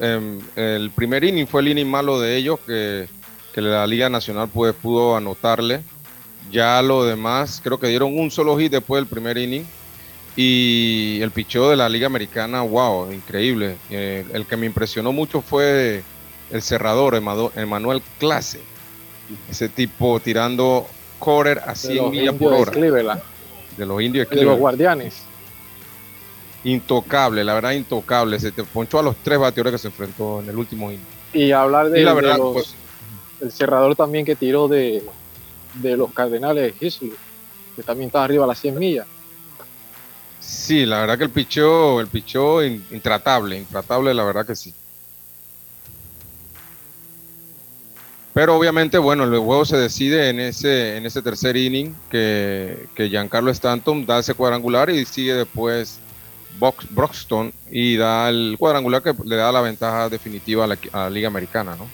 [0.00, 3.08] em, el primer inning fue el inning malo de ellos que,
[3.52, 5.82] que la Liga Nacional pues, pudo anotarle.
[6.50, 9.64] Ya lo demás, creo que dieron un solo hit después del primer inning.
[10.36, 13.76] Y el picheo de la Liga Americana, wow, increíble.
[13.90, 16.02] Eh, el que me impresionó mucho fue
[16.50, 18.60] el cerrador, Emanuel Clase.
[19.50, 20.86] Ese tipo tirando
[21.20, 22.72] quarter a de 100 los millas por hora.
[22.72, 23.22] Cleveland,
[23.76, 25.22] De los indios de de los guardianes.
[26.64, 28.38] Intocable, la verdad, intocable.
[28.38, 31.04] Se te ponchó a los tres bateadores que se enfrentó en el último inning.
[31.32, 32.74] Y hablar de, Y la de verdad, los- pues-
[33.40, 35.02] el cerrador también que tiró de,
[35.74, 37.12] de los Cardenales de Hisley,
[37.76, 39.06] que también está arriba a las 100 millas.
[40.40, 44.74] Sí, la verdad que el picheo, el picheo in- intratable, intratable, la verdad que sí.
[48.32, 53.08] Pero obviamente, bueno, el juego se decide en ese, en ese tercer inning que, que
[53.08, 56.00] Giancarlo Stanton da ese cuadrangular y sigue después
[56.58, 60.98] Box, Broxton y da el cuadrangular que le da la ventaja definitiva a la, a
[61.04, 61.86] la Liga Americana, ¿no?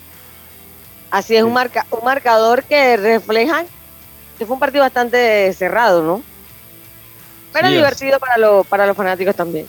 [1.10, 3.64] Así es, un, marca, un marcador que refleja
[4.38, 6.22] que fue un partido bastante cerrado, ¿no?
[7.52, 7.78] Pero Sí, es.
[7.78, 9.66] divertido para, lo- para los fanáticos también.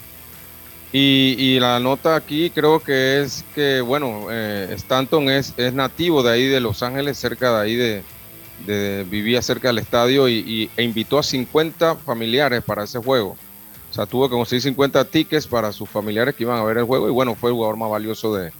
[0.93, 6.23] Y, y la nota aquí creo que es que, bueno, eh, Stanton es, es nativo
[6.23, 8.03] de ahí de Los Ángeles, cerca de ahí de,
[8.65, 13.35] de- vivía cerca del estadio y, y- e invitó a 50 familiares para ese juego.
[13.91, 16.83] O sea, tuvo que conseguir 50 tickets para sus familiares que iban a ver el
[16.85, 18.51] juego y bueno, fue el jugador más valioso de,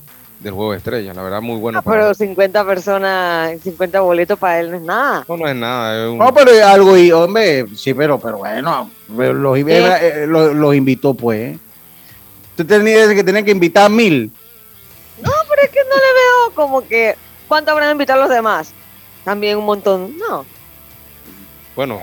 [0.42, 1.16] del juego de estrellas.
[1.16, 1.82] La verdad, muy bueno.
[1.82, 2.16] para Pero él.
[2.16, 5.26] 50 personas, 50 boletos para él no es nada.
[5.30, 6.04] No, no es nada.
[6.06, 10.54] Es un- No, pero es algo, y hombre, sí, pero, pero bueno, los, eh, los,
[10.54, 11.58] los invitó, pues.
[12.58, 14.32] Usted tenía que tenía que invitar a mil.
[15.22, 17.16] No, pero es que no le veo como que.
[17.48, 18.72] ¿Cuánto habrán invitado los demás?
[19.24, 20.18] También un montón.
[20.18, 20.44] No.
[21.76, 22.02] Bueno,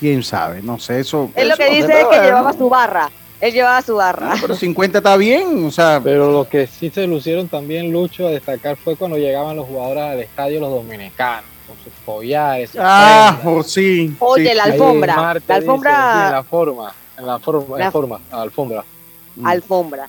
[0.00, 1.30] Quién sabe, no sé, eso.
[1.36, 3.10] Él lo que dice es que llevaba su barra.
[3.40, 4.34] Él llevaba su barra.
[4.40, 6.00] Pero 50 está bien, o sea.
[6.02, 10.02] Pero lo que sí se lucieron también, Lucho, a destacar fue cuando llegaban los jugadores
[10.02, 12.70] al estadio, los dominicanos, con sus collares.
[12.70, 14.14] sus Ah, oh, sí.
[14.18, 14.54] Oye, sí.
[14.54, 15.14] la Ahí alfombra.
[15.16, 16.12] Marte La dice, alfombra.
[16.12, 18.84] sí, en la forma, en la forma, La- en forma, la alfombra.
[19.44, 20.08] Alfombra.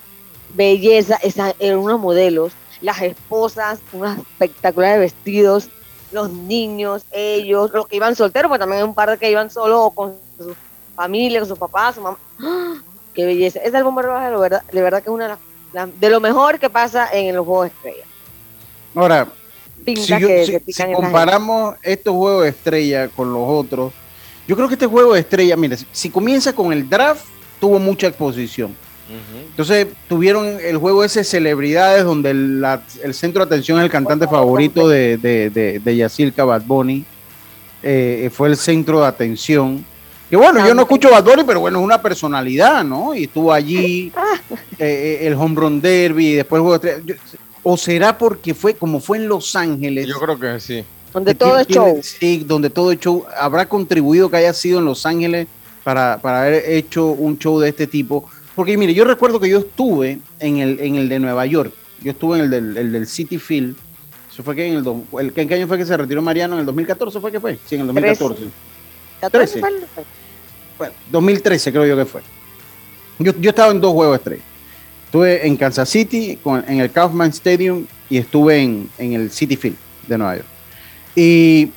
[0.54, 5.70] Belleza, esa, eran unos modelos, las esposas, unos espectaculares vestidos,
[6.12, 9.78] los niños, ellos, los que iban solteros, pues también hay un par que iban solos
[9.82, 10.56] o con su
[10.96, 12.18] familia, con sus papás, su mamá.
[12.40, 12.76] ¡Ah!
[13.14, 13.60] ¡Qué belleza!
[13.60, 15.36] Esa alfombra roja, de verdad, de verdad que es una de,
[15.74, 18.06] las- de lo mejor que pasa en los Juegos de Estrella.
[18.96, 19.28] Ahora,
[19.84, 21.02] Pinta si, yo- que, si- que si pican esa gente.
[21.12, 23.94] comparamos estos juegos de estrella con los otros,
[24.48, 27.26] yo creo que este juego de estrella, mire, si comienza con el draft,
[27.60, 28.76] tuvo mucha exposición.
[29.50, 33.92] Entonces tuvieron el juego ese celebridades donde el, la- el centro de atención es el
[33.92, 37.06] cantante favorito de, de, de, de Yacirca Bad Bunny.
[37.84, 39.86] Eh, fue el centro de atención.
[40.30, 43.16] Que bueno, yo no escucho Bad Bunny, pero bueno, es una personalidad, ¿no?
[43.16, 44.12] Y estuvo allí.
[44.80, 47.18] eh, el home run derby, y después el juego de
[47.64, 50.08] o será porque fue como fue en Los Ángeles.
[50.08, 50.84] Yo creo que sí.
[51.14, 52.00] Donde todo es show.
[52.02, 53.26] Sí, donde todo es show.
[53.40, 55.48] Habrá contribuido que haya sido en Los Ángeles
[55.84, 58.30] para, para haber hecho un show de este tipo.
[58.58, 61.72] Porque mire, yo recuerdo que yo estuve en el, en el de Nueva York.
[62.02, 63.76] Yo estuve en el del, el del City Field.
[64.34, 66.56] Eso fue que en el, do- el, ¿en qué año fue que se retiró Mariano?
[66.56, 67.58] ¿En el 2014 fue que fue?
[67.68, 68.46] Sí, en el 2014.
[69.22, 69.60] 14 13.
[69.60, 70.06] fue el-
[70.78, 72.22] Bueno, 2013 creo yo que fue.
[73.20, 74.44] Yo, yo estaba en dos juegos estrella.
[75.06, 79.56] Estuve en Kansas City, con- en el Kaufman Stadium, y estuve en, en el City
[79.56, 79.78] Field
[80.08, 80.48] de Nueva York.
[81.16, 81.70] Y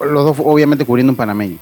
[0.00, 1.58] los dos obviamente cubriendo un panameño.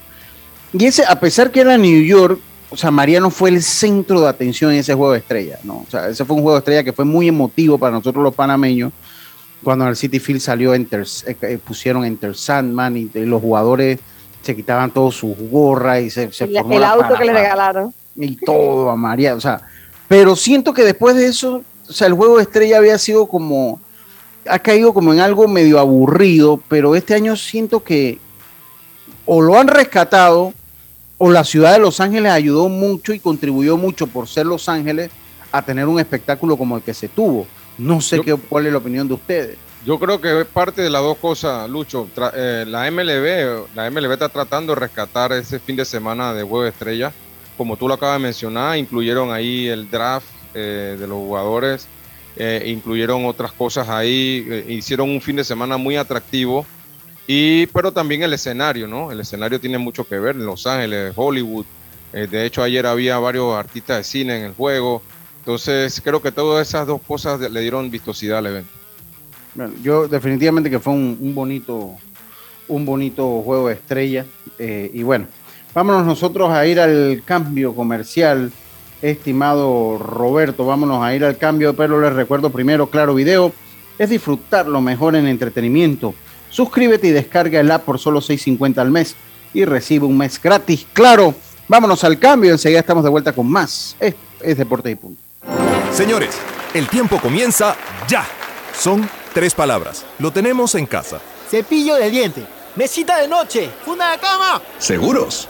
[0.73, 2.39] Y ese, a pesar que era New York,
[2.73, 5.85] o sea, Mariano fue el centro de atención en ese juego de estrella, ¿no?
[5.87, 8.33] O sea, ese fue un juego de estrella que fue muy emotivo para nosotros los
[8.33, 8.91] panameños,
[9.63, 13.41] cuando en el City Field salió Enter, eh, eh, pusieron Enter Sandman y, y los
[13.41, 13.99] jugadores
[14.41, 17.93] se quitaban todos sus gorras y se, se el, formó el auto que le regalaron.
[18.15, 19.61] y todo a María, o sea,
[20.07, 23.79] pero siento que después de eso, o sea, el juego de estrella había sido como,
[24.49, 28.17] ha caído como en algo medio aburrido, pero este año siento que
[29.25, 30.53] o lo han rescatado
[31.25, 35.09] o la ciudad de Los Ángeles ayudó mucho y contribuyó mucho por ser Los Ángeles
[35.53, 37.47] a tener un espectáculo como el que se tuvo.
[37.77, 39.57] No sé Yo- qué, cuál es la opinión de ustedes.
[39.85, 42.09] Yo creo que es parte de las dos cosas, Lucho.
[42.13, 46.43] Tra- eh, la MLB, la MLB está tratando de rescatar ese fin de semana de
[46.43, 47.13] Juego de Estrella.
[47.57, 51.87] Como tú lo acabas de mencionar, incluyeron ahí el draft eh, de los jugadores,
[52.35, 56.65] eh, incluyeron otras cosas ahí, hicieron un fin de semana muy atractivo.
[57.27, 59.11] Y, pero también el escenario, ¿no?
[59.11, 61.65] El escenario tiene mucho que ver en Los Ángeles, Hollywood.
[62.11, 65.01] Eh, de hecho, ayer había varios artistas de cine en el juego.
[65.39, 68.69] Entonces, creo que todas esas dos cosas le dieron vistosidad al evento.
[69.55, 71.95] Bueno, yo definitivamente que fue un, bonito,
[72.67, 74.25] un bonito juego de estrella.
[74.59, 75.27] eh, y bueno,
[75.73, 78.51] vámonos nosotros a ir al cambio comercial,
[79.01, 80.65] estimado Roberto.
[80.65, 83.53] Vámonos a ir al cambio, pero les recuerdo primero, claro, video
[83.97, 86.13] es disfrutar lo mejor en entretenimiento.
[86.53, 89.15] Suscríbete y descarga el app por solo 6.50 al mes
[89.55, 90.85] y recibe un mes gratis.
[90.93, 91.33] Claro,
[91.67, 92.51] vámonos al cambio.
[92.51, 93.95] Enseguida estamos de vuelta con más.
[93.99, 95.19] Es, es Deporte y Punto.
[95.91, 96.35] Señores,
[96.75, 97.75] el tiempo comienza
[98.07, 98.23] ya.
[98.77, 100.05] Son tres palabras.
[100.19, 101.19] Lo tenemos en casa.
[101.49, 102.45] Cepillo de diente.
[102.75, 103.71] Mesita de noche.
[103.83, 104.61] Funda de cama.
[104.77, 105.49] ¿Seguros?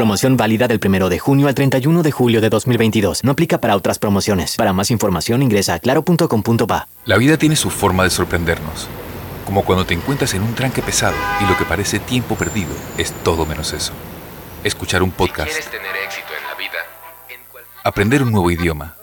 [0.00, 3.22] Promoción válida del 1 de junio al 31 de julio de 2022.
[3.22, 4.56] No aplica para otras promociones.
[4.56, 6.88] Para más información ingresa a claro.com.pa.
[7.04, 8.88] La vida tiene su forma de sorprendernos.
[9.44, 13.12] Como cuando te encuentras en un tranque pesado y lo que parece tiempo perdido es
[13.12, 13.92] todo menos eso.
[14.64, 16.78] Escuchar un podcast, tener éxito en la vida,
[17.84, 18.96] aprender un nuevo idioma,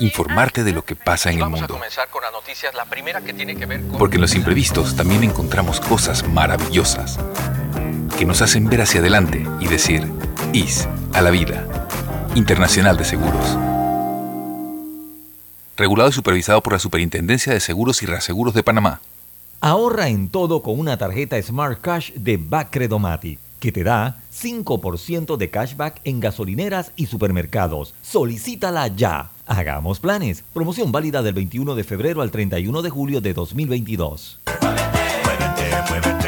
[0.00, 1.66] informarte de lo que pasa en el mundo.
[1.66, 2.74] comenzar con las noticias.
[2.74, 3.96] La primera que tiene que ver con...
[3.96, 7.18] Porque en los imprevistos también encontramos cosas maravillosas
[8.18, 10.04] que nos hacen ver hacia adelante y decir,
[10.52, 11.68] IS a la vida.
[12.34, 13.56] Internacional de Seguros.
[15.76, 19.00] Regulado y supervisado por la Superintendencia de Seguros y Reaseguros de Panamá.
[19.60, 25.50] Ahorra en todo con una tarjeta Smart Cash de Bacredomatic, que te da 5% de
[25.50, 27.94] cashback en gasolineras y supermercados.
[28.02, 29.30] Solicítala ya.
[29.46, 30.42] Hagamos planes.
[30.52, 34.40] Promoción válida del 21 de febrero al 31 de julio de 2022.
[34.60, 36.27] Muévete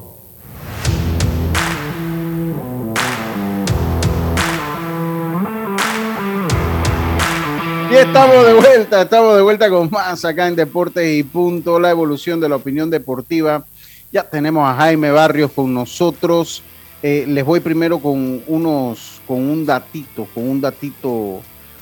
[7.91, 11.89] Y estamos de vuelta, estamos de vuelta con más acá en Deportes y Punto, la
[11.89, 13.65] evolución de la opinión deportiva.
[14.13, 16.63] Ya tenemos a Jaime Barrios con nosotros.
[17.03, 21.41] Eh, les voy primero con unos, con un datito, con un datito,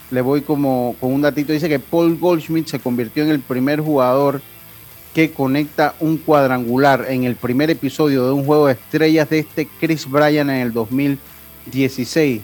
[0.09, 1.53] le voy como con un datito.
[1.53, 4.41] Dice que Paul Goldschmidt se convirtió en el primer jugador
[5.13, 9.67] que conecta un cuadrangular en el primer episodio de un juego de estrellas de este
[9.79, 12.41] Chris Bryan en el 2016.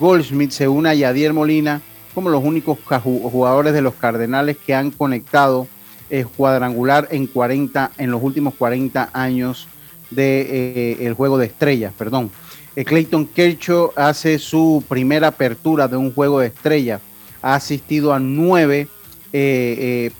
[0.00, 1.82] Goldschmidt se une a Yadier Molina
[2.14, 5.66] como los únicos jugadores de los Cardenales que han conectado
[6.10, 9.66] eh, cuadrangular en 40 en los últimos 40 años
[10.10, 12.30] de eh, el juego de estrellas, perdón.
[12.76, 17.00] Eh, Clayton Kershaw hace su primera apertura de un juego de estrella.
[17.42, 18.88] Ha asistido a nueve,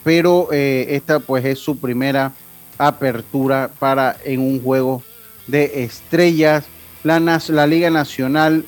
[0.02, 2.32] pero esta pues es su primera
[2.76, 5.02] apertura para en un juego
[5.46, 6.64] de estrellas.
[7.04, 8.64] La, la Liga Nacional,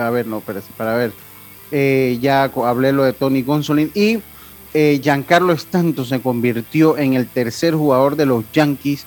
[0.00, 1.12] a ver, no, para ver,
[2.20, 4.20] ya hablé lo de Tony Gonsolin y
[4.72, 9.06] Giancarlo Stanton se convirtió en el tercer jugador de los Yankees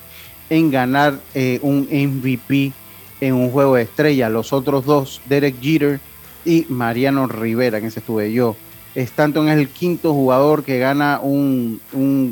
[0.50, 1.18] en ganar
[1.62, 2.72] un MVP
[3.20, 4.28] en un juego de estrella.
[4.28, 6.00] Los otros dos, Derek Jeter
[6.44, 8.56] y Mariano Rivera, en ese estuve yo.
[8.94, 11.80] Stanton es el quinto jugador que gana un,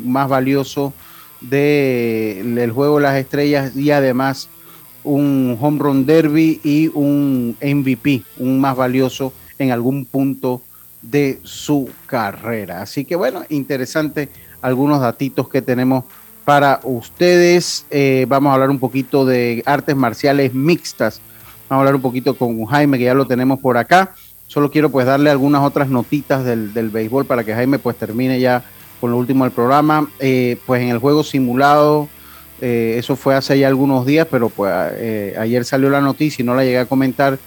[0.05, 0.93] más valioso
[1.41, 4.49] del juego de las estrellas y además
[5.03, 10.61] un home run derby y un MVP, un más valioso en algún punto
[11.01, 12.81] de su carrera.
[12.81, 14.29] Así que bueno, interesante
[14.61, 16.03] algunos datitos que tenemos
[16.47, 17.85] para ustedes.
[17.91, 21.19] Eh, vamos a hablar un poquito de artes marciales mixtas.
[21.69, 24.13] Vamos a hablar un poquito con Jaime, que ya lo tenemos por acá.
[24.47, 28.63] Solo quiero pues darle algunas otras notitas del, béisbol para que Jaime pues termine ya
[29.01, 30.09] con lo último del programa.
[30.19, 32.07] Eh, pues en el juego simulado,
[32.61, 34.73] eh, eso fue hace ya algunos días, pero pues
[35.37, 37.37] ayer salió la noticia y no la llegué a comentar.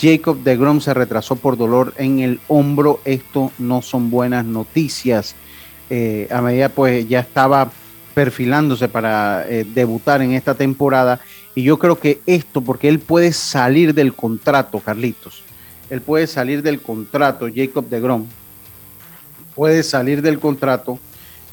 [0.00, 3.00] Jacob de Grom se retrasó por dolor en el hombro.
[3.04, 5.34] Esto no son buenas noticias.
[6.30, 7.70] a medida pues ya estaba
[8.14, 11.20] perfilándose para eh, debutar en esta temporada.
[11.54, 15.42] Y yo creo que esto, porque él puede salir del contrato, Carlitos,
[15.90, 18.26] él puede salir del contrato, Jacob de Grom,
[19.54, 20.98] puede salir del contrato,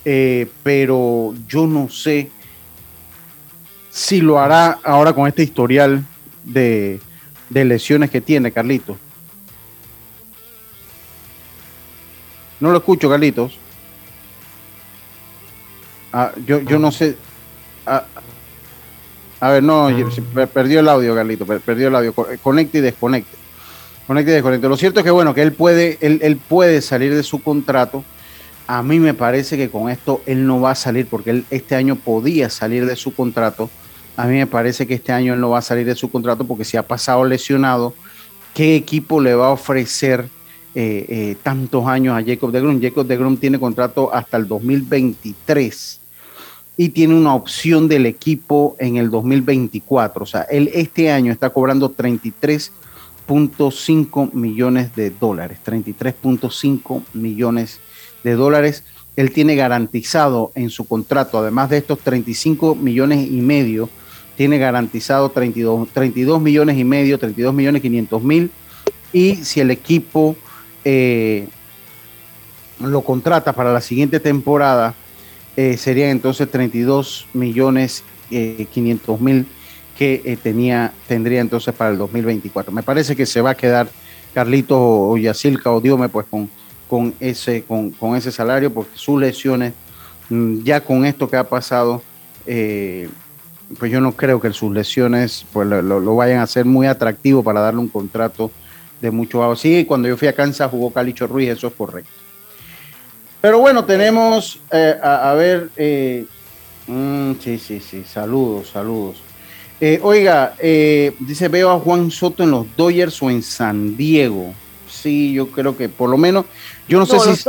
[0.05, 2.31] eh, pero yo no sé
[3.91, 6.03] si lo hará ahora con este historial
[6.43, 6.99] de,
[7.51, 8.97] de lesiones que tiene, Carlitos.
[12.61, 13.57] No lo escucho, Carlitos.
[16.13, 17.17] Ah, yo, yo no sé.
[17.85, 18.05] Ah,
[19.41, 19.89] a ver, no,
[20.53, 22.13] perdió el audio, Carlito, perdió el audio.
[22.41, 23.37] Conecte y desconecte.
[24.07, 24.69] Conecte y desconecte.
[24.69, 28.05] Lo cierto es que, bueno, que él puede, él, él puede salir de su contrato.
[28.67, 31.75] A mí me parece que con esto él no va a salir, porque él este
[31.75, 33.69] año podía salir de su contrato.
[34.17, 36.45] A mí me parece que este año él no va a salir de su contrato
[36.45, 37.93] porque si ha pasado lesionado,
[38.53, 40.27] ¿qué equipo le va a ofrecer
[40.75, 42.81] eh, eh, tantos años a Jacob de Grum?
[42.81, 46.01] Jacob de Grum tiene contrato hasta el 2023
[46.77, 50.23] y tiene una opción del equipo en el 2024.
[50.23, 55.59] O sea, él este año está cobrando 33.5 millones de dólares.
[55.65, 57.79] 33.5 millones
[58.23, 58.83] de dólares.
[59.15, 63.89] Él tiene garantizado en su contrato, además de estos 35 millones y medio,
[64.35, 68.51] tiene garantizado 32, 32 millones y medio, 32 millones 500 mil.
[69.13, 70.35] Y si el equipo
[70.85, 71.47] eh,
[72.79, 74.95] lo contrata para la siguiente temporada,
[75.55, 79.45] eh, serían entonces 32 millones 500 eh, mil
[79.97, 82.71] que eh, tenía, tendría entonces para el 2024.
[82.71, 83.89] Me parece que se va a quedar
[84.33, 86.49] Carlito o Yacilca o Diome pues con,
[86.87, 89.73] con, ese, con, con ese salario porque sus lesiones,
[90.29, 92.01] mm, ya con esto que ha pasado,
[93.79, 97.61] pues yo no creo que sus lesiones pues lo, vayan a hacer muy atractivo para
[97.61, 98.51] darle un contrato
[99.01, 102.11] de mucho Sí, cuando yo fui a Kansas jugó Calicho Ruiz, eso es correcto.
[103.41, 106.25] Pero bueno, tenemos, eh, a, ver, eh,
[106.85, 109.17] mm, sí, sí, sí, saludos, saludos.
[109.79, 110.53] Eh, oiga,
[111.19, 114.53] dice, veo a Juan Soto en los Dodgers o en San Diego.
[114.87, 116.45] Sí, yo creo que por lo menos,
[116.87, 117.43] yo no, sé si,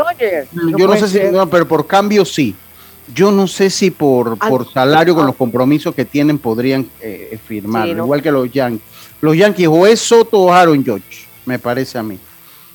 [0.79, 2.57] yo no, sé si, no, pero por cambio sí.
[3.15, 6.89] Yo no sé si por, por salario con los compromisos que tienen podrían
[7.47, 8.83] firmar, igual que los Yankees.
[9.21, 12.19] Los Yankees o es Soto o Aaron George, me parece a mí.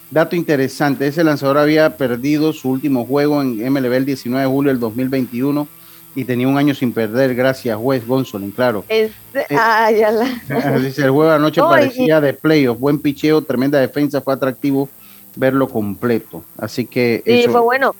[0.09, 4.71] Dato interesante, ese lanzador había perdido su último juego en MLB el 19 de julio
[4.71, 5.67] del 2021
[6.15, 8.85] y tenía un año sin perder gracias a Wes Gonsolin, claro.
[8.87, 9.11] Eh,
[9.51, 10.79] ah, ya la...
[10.79, 14.87] Dice, el juego de anoche parecía de playoff, buen picheo, tremenda defensa, fue atractivo
[15.35, 16.43] verlo completo.
[16.57, 17.21] Así que...
[17.25, 17.93] Sí, fue bueno.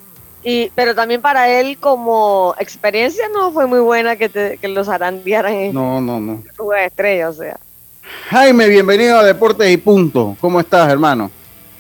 [0.50, 4.88] Y, pero también para él como experiencia no fue muy buena que, te, que los
[4.88, 6.42] arandearan en no, no, no.
[6.42, 7.60] de estrella, o sea.
[8.30, 10.38] Jaime, bienvenido a Deportes y Punto.
[10.40, 11.30] ¿Cómo estás, hermano?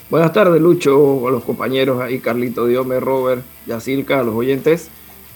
[0.10, 4.90] Buenas tardes, Lucho, a los compañeros ahí, Carlito Diome, Robert, Yacirca, a los oyentes.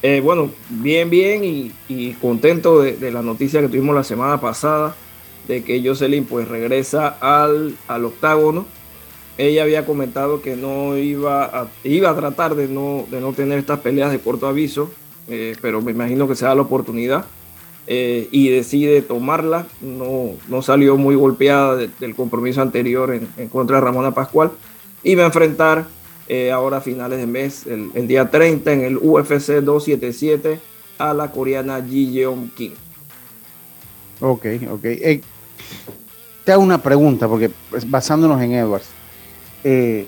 [0.04, 4.94] Eh, bueno, bien, bien y, contento de, la noticia que tuvimos la semana pasada
[5.48, 8.66] de que Jocelyn pues regresa al, al octágono.
[9.38, 13.60] Ella había comentado que no iba a, iba a tratar de no, de no tener
[13.60, 14.92] estas peleas de corto aviso,
[15.28, 17.26] eh, pero me imagino que se da la oportunidad.
[17.88, 19.68] Eh, y decide tomarla.
[19.82, 24.52] No, no salió muy golpeada del compromiso anterior en, contra de Ramona Pascual.
[25.04, 25.88] Y va a enfrentar
[26.28, 30.60] eh, ahora a finales de mes, el, día 30, en el UFC 277
[31.00, 32.74] a la coreana Ji Yeon Kim.
[34.20, 34.86] Ok, ok.
[36.46, 38.88] Te hago una pregunta, porque pues, basándonos en Edwards,
[39.64, 40.08] eh,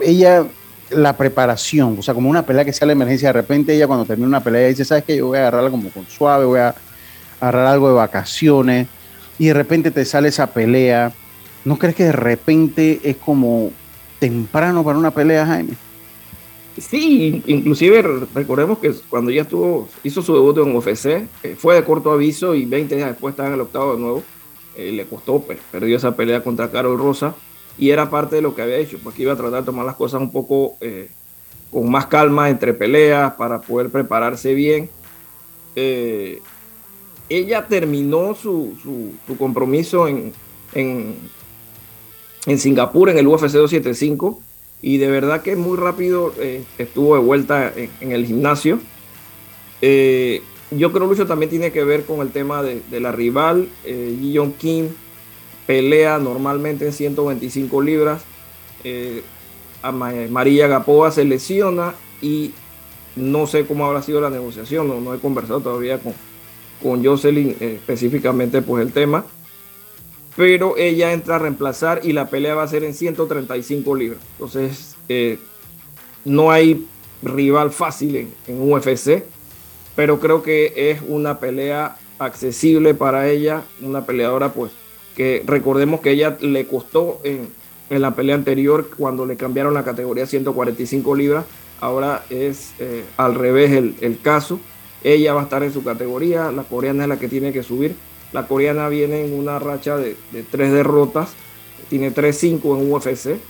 [0.00, 0.46] ella,
[0.90, 4.04] la preparación, o sea, como una pelea que sea la emergencia, de repente ella cuando
[4.04, 5.16] termina una pelea dice, ¿sabes qué?
[5.16, 6.74] Yo voy a agarrarla como con suave, voy a
[7.40, 8.86] agarrar algo de vacaciones,
[9.38, 11.12] y de repente te sale esa pelea.
[11.64, 13.70] ¿No crees que de repente es como
[14.18, 15.74] temprano para una pelea, Jaime?
[16.78, 18.02] Sí, inclusive
[18.34, 22.54] recordemos que cuando ella estuvo, hizo su debut en UFC, eh, fue de corto aviso
[22.54, 24.22] y 20 días después estaba en el octavo de nuevo.
[24.76, 27.34] Eh, le costó, pues, perdió esa pelea contra Carol Rosa
[27.80, 29.96] y era parte de lo que había hecho, porque iba a tratar de tomar las
[29.96, 31.08] cosas un poco eh,
[31.72, 34.88] con más calma entre peleas para poder prepararse bien.
[35.74, 38.76] ella terminó su,
[39.38, 40.32] compromiso en,
[40.74, 41.16] en,
[42.46, 44.40] en Singapur en el UFC 275
[44.82, 48.78] y de verdad que muy rápido eh, estuvo de vuelta en, el gimnasio.
[49.82, 53.68] Eh, yo creo Lucho también tiene que ver con el tema de, la rival.
[53.84, 54.16] Eh,
[54.58, 54.88] Kim
[55.70, 58.22] pelea normalmente en 125 libras.
[58.82, 59.22] Eh,
[59.82, 62.50] a María Gapoa se lesiona y
[63.14, 65.04] no sé cómo habrá sido la negociación.
[65.04, 66.12] No, he conversado todavía con,
[66.82, 69.24] con Jocelyn específicamente pues el tema
[70.36, 74.20] pero ella entra a reemplazar y la pelea va a ser en 135 libras.
[74.32, 75.38] Entonces, eh,
[76.24, 76.86] no hay
[77.22, 79.22] rival fácil en, UFC,
[79.94, 84.72] pero creo que es una pelea accesible para ella, una peleadora pues
[85.20, 87.50] que recordemos que ella le costó en,
[87.90, 91.44] la pelea anterior cuando le cambiaron la categoría a 145 libras,
[91.78, 94.60] ahora es eh, al revés el, caso,
[95.04, 97.96] ella va a estar en su categoría, la coreana es la que tiene que subir
[98.32, 100.16] la coreana viene en una racha de,
[100.50, 101.34] tres derrotas,
[101.90, 103.40] tiene 3-5 en UFC.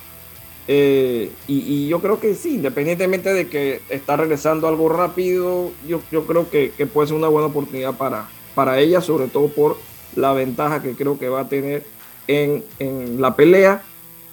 [0.66, 6.26] Eh, y, yo creo que sí, independientemente de que está regresando algo rápido, yo, yo
[6.26, 9.76] creo que, puede ser una buena oportunidad para, para ella, sobre todo por
[10.16, 11.84] la ventaja que creo que va a tener
[12.26, 13.82] en, la pelea,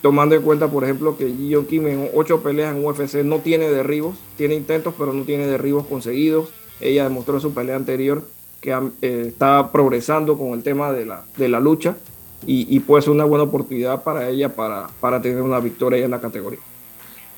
[0.02, 3.70] tomando en cuenta, por ejemplo, que Ji Kim en ocho peleas en UFC no tiene
[3.70, 6.50] derribos, tiene intentos, pero no tiene derribos conseguidos.
[6.80, 8.24] Ella demostró en su pelea anterior
[8.62, 8.72] que
[9.02, 11.96] eh, está progresando con el tema de la, de la lucha
[12.46, 16.20] y, puede ser una buena oportunidad para ella para, para tener una victoria en la
[16.20, 16.60] categoría.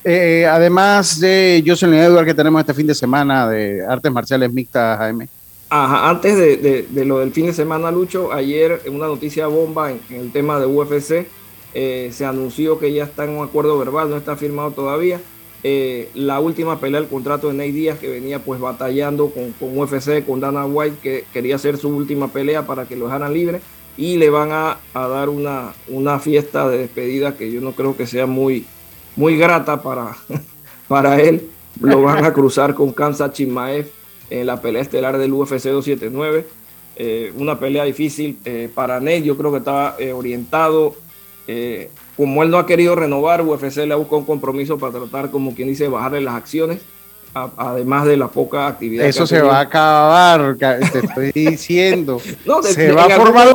[0.04, 4.98] Eh, además de Jocelyn Edward que tenemos este fin de semana de artes marciales mixtas,
[4.98, 5.28] Jaime.
[5.72, 10.00] Ajá, antes de, lo del fin de semana, Lucho, ayer en una noticia bomba en,
[10.10, 11.28] el tema de UFC,
[11.74, 15.20] eh, se anunció que ya está en un acuerdo verbal, no está firmado todavía,
[15.62, 19.78] eh, la última pelea del contrato de Ney Díaz que venía pues batallando con, con,
[19.78, 23.60] UFC, con Dana White que quería hacer su última pelea para que lo dejaran libre
[23.96, 28.08] y le van a, dar una, una, fiesta de despedida que yo no creo que
[28.08, 28.64] sea muy,
[29.14, 30.16] muy grata para,
[30.88, 31.48] para él.
[31.80, 33.99] Lo van a cruzar con Kansas Chimaev
[34.30, 36.46] en la pelea estelar del UFC 279.
[36.96, 40.94] Eh, una pelea difícil eh, para Ney, yo creo que estaba orientado
[42.16, 45.54] como él no ha querido renovar, UFC le ha buscado un compromiso para tratar, como
[45.54, 46.80] quien dice, bajarle las acciones,
[47.34, 49.06] además de la poca actividad.
[49.06, 52.20] Eso se va a acabar, te estoy diciendo.
[52.44, 53.48] no, se va, a formar,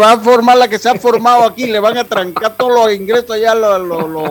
[0.00, 2.94] va a formar la que se ha formado aquí, le van a trancar todos los
[2.94, 4.30] ingresos allá, los, los,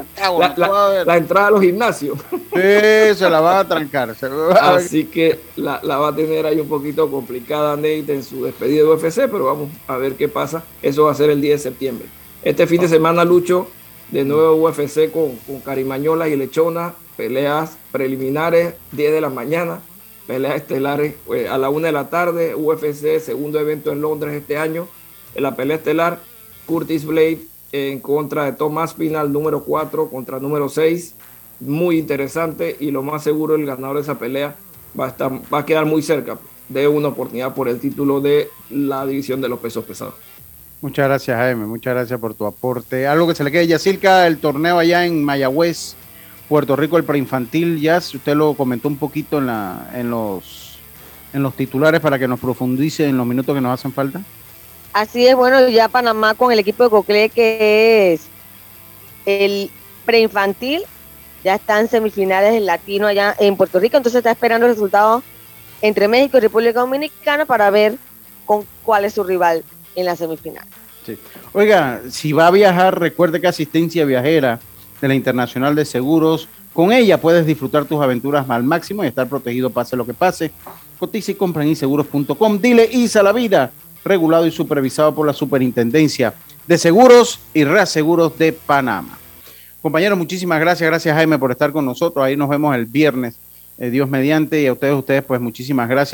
[0.57, 2.17] la, entrada a los gimnasios.
[2.31, 4.15] Sí, se la van a trancar.
[4.61, 8.89] Así que la, va a tener ahí un poquito complicada Nate en su despedida de
[8.89, 10.63] UFC, pero vamos a ver qué pasa.
[10.81, 12.07] Eso va a ser el 10 de septiembre.
[12.43, 13.67] Este fin de semana Lucho
[14.11, 19.81] de nuevo UFC con, con Carimañola y Lechona, peleas preliminares 10 de la mañana,
[20.27, 24.57] peleas estelares eh, a la 1 de la tarde, UFC, segundo evento en Londres este
[24.57, 24.87] año,
[25.33, 26.19] en la pelea estelar,
[26.65, 27.39] Curtis Blade
[27.71, 31.15] en contra de Thomas Pinal, número 4 contra número 6,
[31.59, 34.55] muy interesante y lo más seguro el ganador de esa pelea
[34.97, 36.37] va a, estar, va a quedar muy cerca
[36.69, 40.15] de una oportunidad por el título de la división de los pesos pesados.
[40.81, 41.65] Muchas gracias, Jaime.
[41.65, 43.07] Muchas gracias por tu aporte.
[43.07, 45.95] Algo que se le quede, Yacirca, el torneo allá en Mayagüez,
[46.47, 50.77] Puerto Rico, el preinfantil, ya usted lo comentó un poquito en, la, en, los,
[51.33, 54.21] en los titulares para que nos profundice en los minutos que nos hacen falta.
[54.93, 58.21] Así es, bueno, ya Panamá con el equipo de Cocle, que es
[59.25, 59.71] el
[60.05, 60.83] preinfantil,
[61.43, 65.23] ya está en semifinales del latino allá en Puerto Rico, entonces está esperando resultados
[65.81, 67.97] entre México y República Dominicana para ver
[68.45, 69.63] con cuál es su rival
[69.95, 70.65] en la semifinal.
[71.53, 74.59] Oiga, si va a viajar, recuerde que asistencia viajera
[75.01, 79.29] de la Internacional de Seguros, con ella puedes disfrutar tus aventuras al máximo y estar
[79.29, 80.51] protegido pase lo que pase.
[80.99, 82.59] Cotiza y compra en inseguros.com.
[82.59, 83.71] Dile ISA la vida,
[84.03, 86.33] regulado y supervisado por la Superintendencia
[86.67, 89.17] de Seguros y Reaseguros de Panamá.
[89.81, 90.89] Compañeros, muchísimas gracias.
[90.89, 92.25] Gracias Jaime por estar con nosotros.
[92.25, 93.37] Ahí nos vemos el viernes,
[93.77, 94.61] eh, Dios mediante.
[94.61, 96.03] Y a ustedes, ustedes, pues muchísimas gracias.